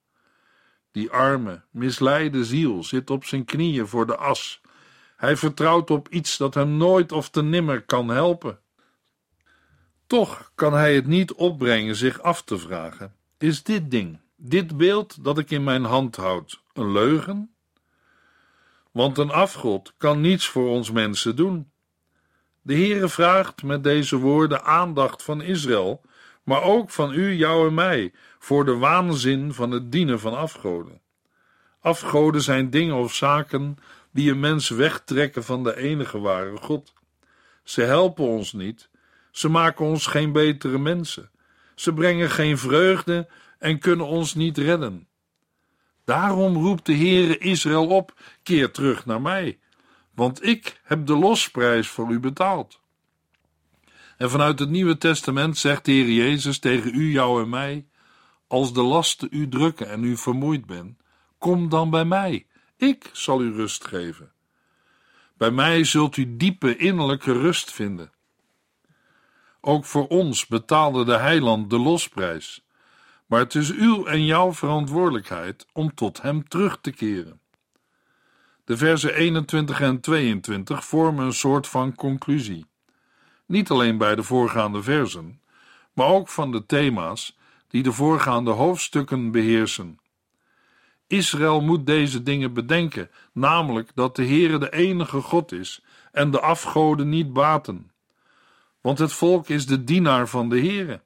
Die 0.91 1.11
arme, 1.11 1.61
misleide 1.69 2.45
ziel 2.45 2.83
zit 2.83 3.09
op 3.09 3.25
zijn 3.25 3.45
knieën 3.45 3.87
voor 3.87 4.07
de 4.07 4.15
as. 4.15 4.61
Hij 5.15 5.37
vertrouwt 5.37 5.89
op 5.89 6.07
iets 6.09 6.37
dat 6.37 6.53
hem 6.53 6.77
nooit 6.77 7.11
of 7.11 7.29
te 7.29 7.43
nimmer 7.43 7.81
kan 7.81 8.09
helpen. 8.09 8.59
Toch 10.07 10.51
kan 10.55 10.73
hij 10.73 10.95
het 10.95 11.07
niet 11.07 11.33
opbrengen 11.33 11.95
zich 11.95 12.21
af 12.21 12.43
te 12.43 12.57
vragen: 12.57 13.15
is 13.37 13.63
dit 13.63 13.91
ding, 13.91 14.19
dit 14.35 14.77
beeld 14.77 15.23
dat 15.23 15.37
ik 15.37 15.51
in 15.51 15.63
mijn 15.63 15.83
hand 15.83 16.15
houd, 16.15 16.63
een 16.73 16.91
leugen? 16.91 17.55
Want 18.91 19.17
een 19.17 19.31
afgod 19.31 19.93
kan 19.97 20.21
niets 20.21 20.47
voor 20.47 20.69
ons 20.69 20.91
mensen 20.91 21.35
doen. 21.35 21.71
De 22.61 22.73
Heere 22.73 23.09
vraagt 23.09 23.63
met 23.63 23.83
deze 23.83 24.17
woorden 24.17 24.63
aandacht 24.63 25.23
van 25.23 25.41
Israël, 25.41 26.01
maar 26.51 26.63
ook 26.63 26.89
van 26.89 27.13
u, 27.13 27.33
jou 27.33 27.67
en 27.67 27.73
mij, 27.73 28.13
voor 28.39 28.65
de 28.65 28.77
waanzin 28.77 29.53
van 29.53 29.71
het 29.71 29.91
dienen 29.91 30.19
van 30.19 30.37
afgoden. 30.37 31.01
Afgoden 31.79 32.41
zijn 32.41 32.69
dingen 32.69 32.95
of 32.95 33.13
zaken 33.13 33.77
die 34.11 34.31
een 34.31 34.39
mens 34.39 34.69
wegtrekken 34.69 35.43
van 35.43 35.63
de 35.63 35.77
enige 35.77 36.19
ware 36.19 36.57
God. 36.57 36.93
Ze 37.63 37.81
helpen 37.81 38.25
ons 38.25 38.53
niet, 38.53 38.89
ze 39.31 39.49
maken 39.49 39.85
ons 39.85 40.05
geen 40.05 40.31
betere 40.31 40.77
mensen, 40.77 41.31
ze 41.75 41.93
brengen 41.93 42.29
geen 42.29 42.57
vreugde 42.57 43.29
en 43.59 43.79
kunnen 43.79 44.05
ons 44.05 44.35
niet 44.35 44.57
redden. 44.57 45.07
Daarom 46.05 46.55
roept 46.55 46.85
de 46.85 46.95
Heere 46.95 47.37
Israël 47.37 47.87
op: 47.87 48.13
keer 48.43 48.71
terug 48.71 49.05
naar 49.05 49.21
mij, 49.21 49.59
want 50.15 50.45
ik 50.45 50.79
heb 50.83 51.05
de 51.05 51.15
losprijs 51.15 51.87
voor 51.87 52.11
u 52.11 52.19
betaald. 52.19 52.80
En 54.21 54.29
vanuit 54.29 54.59
het 54.59 54.69
Nieuwe 54.69 54.97
Testament 54.97 55.57
zegt 55.57 55.85
de 55.85 55.91
Heer 55.91 56.09
Jezus 56.09 56.59
tegen 56.59 56.95
u, 56.95 57.11
jou 57.11 57.43
en 57.43 57.49
mij: 57.49 57.87
Als 58.47 58.73
de 58.73 58.81
lasten 58.81 59.27
u 59.31 59.47
drukken 59.47 59.89
en 59.89 60.03
u 60.03 60.17
vermoeid 60.17 60.65
bent, 60.65 60.99
kom 61.37 61.69
dan 61.69 61.89
bij 61.89 62.05
mij. 62.05 62.45
Ik 62.77 63.09
zal 63.11 63.41
u 63.41 63.53
rust 63.53 63.85
geven. 63.85 64.31
Bij 65.37 65.51
mij 65.51 65.83
zult 65.83 66.17
u 66.17 66.37
diepe 66.37 66.77
innerlijke 66.77 67.31
rust 67.31 67.71
vinden. 67.71 68.11
Ook 69.61 69.85
voor 69.85 70.07
ons 70.07 70.47
betaalde 70.47 71.05
de 71.05 71.17
heiland 71.17 71.69
de 71.69 71.79
losprijs. 71.79 72.65
Maar 73.25 73.39
het 73.39 73.55
is 73.55 73.71
uw 73.71 74.05
en 74.05 74.25
jouw 74.25 74.53
verantwoordelijkheid 74.53 75.65
om 75.73 75.93
tot 75.93 76.21
hem 76.21 76.47
terug 76.47 76.77
te 76.81 76.91
keren. 76.91 77.39
De 78.65 78.77
versen 78.77 79.13
21 79.13 79.81
en 79.81 79.99
22 79.99 80.85
vormen 80.85 81.25
een 81.25 81.33
soort 81.33 81.67
van 81.67 81.95
conclusie. 81.95 82.69
Niet 83.51 83.69
alleen 83.69 83.97
bij 83.97 84.15
de 84.15 84.23
voorgaande 84.23 84.83
versen, 84.83 85.41
maar 85.93 86.07
ook 86.07 86.29
van 86.29 86.51
de 86.51 86.65
thema's 86.65 87.37
die 87.67 87.83
de 87.83 87.91
voorgaande 87.91 88.51
hoofdstukken 88.51 89.31
beheersen. 89.31 89.99
Israël 91.07 91.61
moet 91.61 91.85
deze 91.85 92.23
dingen 92.23 92.53
bedenken, 92.53 93.09
namelijk 93.33 93.91
dat 93.95 94.15
de 94.15 94.25
Heere 94.25 94.57
de 94.57 94.73
enige 94.73 95.21
God 95.21 95.51
is 95.51 95.83
en 96.11 96.31
de 96.31 96.41
afgoden 96.41 97.09
niet 97.09 97.33
baten. 97.33 97.91
Want 98.81 98.99
het 98.99 99.13
volk 99.13 99.49
is 99.49 99.65
de 99.65 99.83
dienaar 99.83 100.27
van 100.27 100.49
de 100.49 100.59
Heere. 100.59 101.01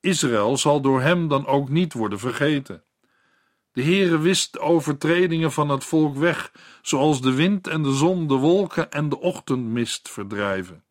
Israël 0.00 0.56
zal 0.56 0.80
door 0.80 1.00
hem 1.00 1.28
dan 1.28 1.46
ook 1.46 1.68
niet 1.68 1.92
worden 1.92 2.18
vergeten. 2.18 2.82
De 3.72 3.82
Heere 3.82 4.18
wist 4.18 4.52
de 4.52 4.60
overtredingen 4.60 5.52
van 5.52 5.68
het 5.68 5.84
volk 5.84 6.16
weg, 6.16 6.52
zoals 6.82 7.20
de 7.20 7.32
wind 7.32 7.66
en 7.66 7.82
de 7.82 7.92
zon 7.92 8.26
de 8.26 8.34
wolken 8.34 8.90
en 8.90 9.08
de 9.08 9.20
ochtendmist 9.20 10.08
verdrijven. 10.08 10.83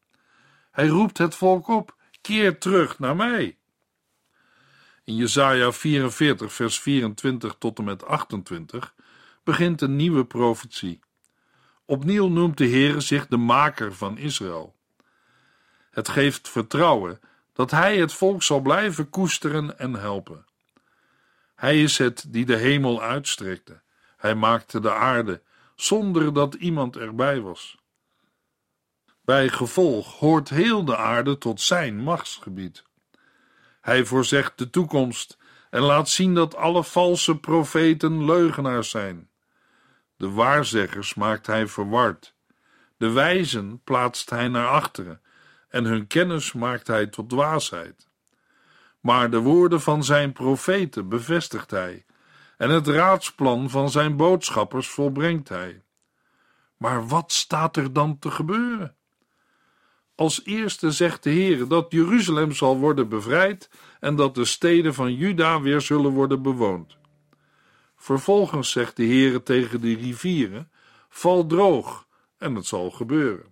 Hij 0.74 0.88
roept 0.88 1.18
het 1.18 1.36
volk 1.36 1.68
op: 1.68 1.96
keer 2.22 2.58
terug 2.58 3.00
naar 3.00 3.16
mij. 3.16 3.58
In 5.04 5.16
Jesaja 5.16 5.72
44, 5.72 6.54
vers 6.54 6.80
24 6.80 7.56
tot 7.60 7.78
en 7.78 7.84
met 7.84 8.06
28 8.06 8.96
begint 9.44 9.82
een 9.82 9.96
nieuwe 9.96 10.26
profetie. 10.26 11.00
Opnieuw 11.86 12.28
noemt 12.28 12.58
de 12.58 12.68
Heere 12.68 13.00
zich 13.00 13.28
de 13.28 13.38
maker 13.38 13.94
van 13.94 14.18
Israël. 14.18 14.76
Het 15.92 16.10
geeft 16.10 16.50
vertrouwen 16.50 17.20
dat 17.54 17.72
hij 17.72 17.98
het 17.98 18.14
volk 18.14 18.44
zal 18.44 18.60
blijven 18.60 19.10
koesteren 19.10 19.80
en 19.80 19.94
helpen. 19.94 20.46
Hij 21.56 21.82
is 21.82 21.98
het 21.98 22.26
die 22.28 22.46
de 22.46 22.56
hemel 22.56 23.02
uitstrekte. 23.02 23.82
Hij 24.18 24.36
maakte 24.36 24.80
de 24.80 24.94
aarde 24.94 25.42
zonder 25.76 26.34
dat 26.34 26.54
iemand 26.54 26.96
erbij 26.96 27.42
was. 27.42 27.78
Bij 29.26 29.50
gevolg 29.50 30.20
hoort 30.20 30.50
heel 30.50 30.86
de 30.86 30.98
aarde 30.98 31.38
tot 31.38 31.62
zijn 31.62 31.98
machtsgebied. 31.98 32.84
Hij 33.82 34.06
voorzegt 34.06 34.58
de 34.58 34.70
toekomst 34.70 35.38
en 35.70 35.82
laat 35.82 36.10
zien 36.10 36.34
dat 36.34 36.56
alle 36.56 36.84
valse 36.84 37.38
profeten 37.38 38.26
leugenaars 38.26 38.90
zijn. 38.90 39.30
De 40.18 40.30
waarzeggers 40.30 41.14
maakt 41.14 41.48
hij 41.48 41.68
verward. 41.68 42.36
De 42.98 43.12
wijzen 43.12 43.82
plaatst 43.84 44.30
hij 44.30 44.48
naar 44.48 44.68
achteren 44.68 45.22
en 45.70 45.86
hun 45.86 46.08
kennis 46.08 46.54
maakt 46.54 46.88
hij 46.88 47.08
tot 47.08 47.30
dwaasheid. 47.30 48.10
Maar 49.00 49.30
de 49.30 49.40
woorden 49.40 49.82
van 49.82 50.04
zijn 50.04 50.34
profeten 50.34 51.10
bevestigt 51.10 51.72
hij 51.72 52.06
en 52.58 52.70
het 52.70 52.88
raadsplan 52.88 53.70
van 53.70 53.90
zijn 53.90 54.16
boodschappers 54.16 54.88
volbrengt 54.88 55.50
hij. 55.50 55.84
Maar 56.78 57.08
wat 57.08 57.32
staat 57.32 57.78
er 57.78 57.94
dan 57.94 58.20
te 58.20 58.32
gebeuren? 58.32 58.96
Als 60.16 60.42
eerste 60.46 60.92
zegt 60.92 61.24
de 61.24 61.30
Heer 61.30 61.68
dat 61.68 61.86
Jeruzalem 61.90 62.52
zal 62.52 62.78
worden 62.78 63.10
bevrijd 63.10 63.70
en 64.00 64.16
dat 64.16 64.36
de 64.36 64.46
steden 64.46 64.94
van 64.94 65.14
Juda 65.14 65.62
weer 65.62 65.82
zullen 65.82 66.12
worden 66.12 66.42
bewoond. 66.42 66.98
Vervolgens 67.96 68.72
zegt 68.72 68.96
de 68.96 69.04
Heer 69.04 69.44
tegen 69.44 69.82
de 69.82 69.96
rivieren: 69.96 70.72
Val 71.10 71.46
droog, 71.46 72.08
en 72.38 72.56
het 72.56 72.66
zal 72.66 72.92
gebeuren. 72.92 73.52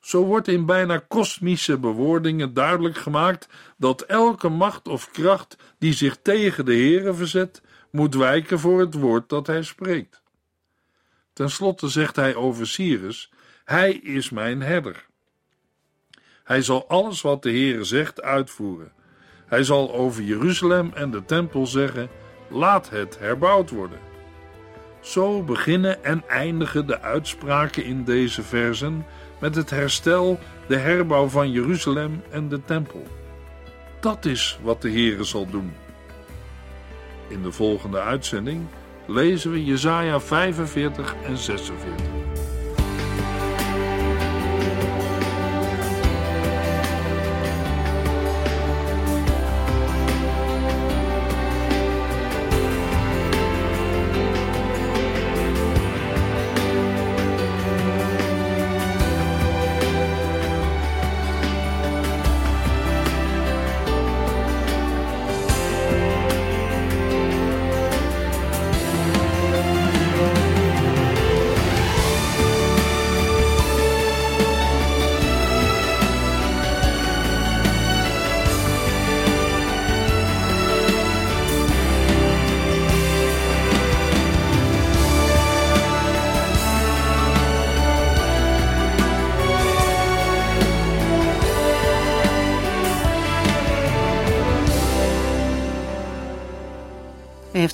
Zo 0.00 0.24
wordt 0.24 0.48
in 0.48 0.66
bijna 0.66 0.98
kosmische 0.98 1.78
bewoordingen 1.78 2.54
duidelijk 2.54 2.96
gemaakt 2.96 3.48
dat 3.76 4.02
elke 4.02 4.48
macht 4.48 4.88
of 4.88 5.10
kracht 5.10 5.56
die 5.78 5.92
zich 5.92 6.16
tegen 6.22 6.64
de 6.64 6.74
Heere 6.74 7.14
verzet, 7.14 7.62
moet 7.90 8.14
wijken 8.14 8.58
voor 8.58 8.80
het 8.80 8.94
woord 8.94 9.28
dat 9.28 9.46
hij 9.46 9.62
spreekt. 9.62 10.22
Ten 11.32 11.50
slotte 11.50 11.88
zegt 11.88 12.16
hij 12.16 12.34
over 12.34 12.66
Cyrus: 12.66 13.32
Hij 13.64 13.92
is 13.92 14.30
mijn 14.30 14.60
herder. 14.60 15.06
Hij 16.44 16.62
zal 16.62 16.88
alles 16.88 17.20
wat 17.20 17.42
de 17.42 17.50
Heere 17.50 17.84
zegt 17.84 18.22
uitvoeren. 18.22 18.92
Hij 19.46 19.62
zal 19.62 19.94
over 19.94 20.22
Jeruzalem 20.22 20.90
en 20.94 21.10
de 21.10 21.24
tempel 21.24 21.66
zeggen: 21.66 22.08
Laat 22.48 22.90
het 22.90 23.18
herbouwd 23.18 23.70
worden. 23.70 23.98
Zo 25.00 25.42
beginnen 25.42 26.04
en 26.04 26.22
eindigen 26.28 26.86
de 26.86 27.00
uitspraken 27.00 27.84
in 27.84 28.04
deze 28.04 28.42
versen 28.42 29.06
met 29.40 29.54
het 29.54 29.70
herstel, 29.70 30.38
de 30.66 30.76
herbouw 30.76 31.28
van 31.28 31.50
Jeruzalem 31.50 32.22
en 32.30 32.48
de 32.48 32.64
tempel. 32.64 33.06
Dat 34.00 34.24
is 34.24 34.58
wat 34.62 34.82
de 34.82 34.90
Heere 34.90 35.24
zal 35.24 35.46
doen. 35.50 35.72
In 37.28 37.42
de 37.42 37.52
volgende 37.52 38.00
uitzending 38.00 38.66
lezen 39.06 39.50
we 39.50 39.64
Jesaja 39.64 40.20
45 40.20 41.14
en 41.24 41.38
46. 41.38 42.33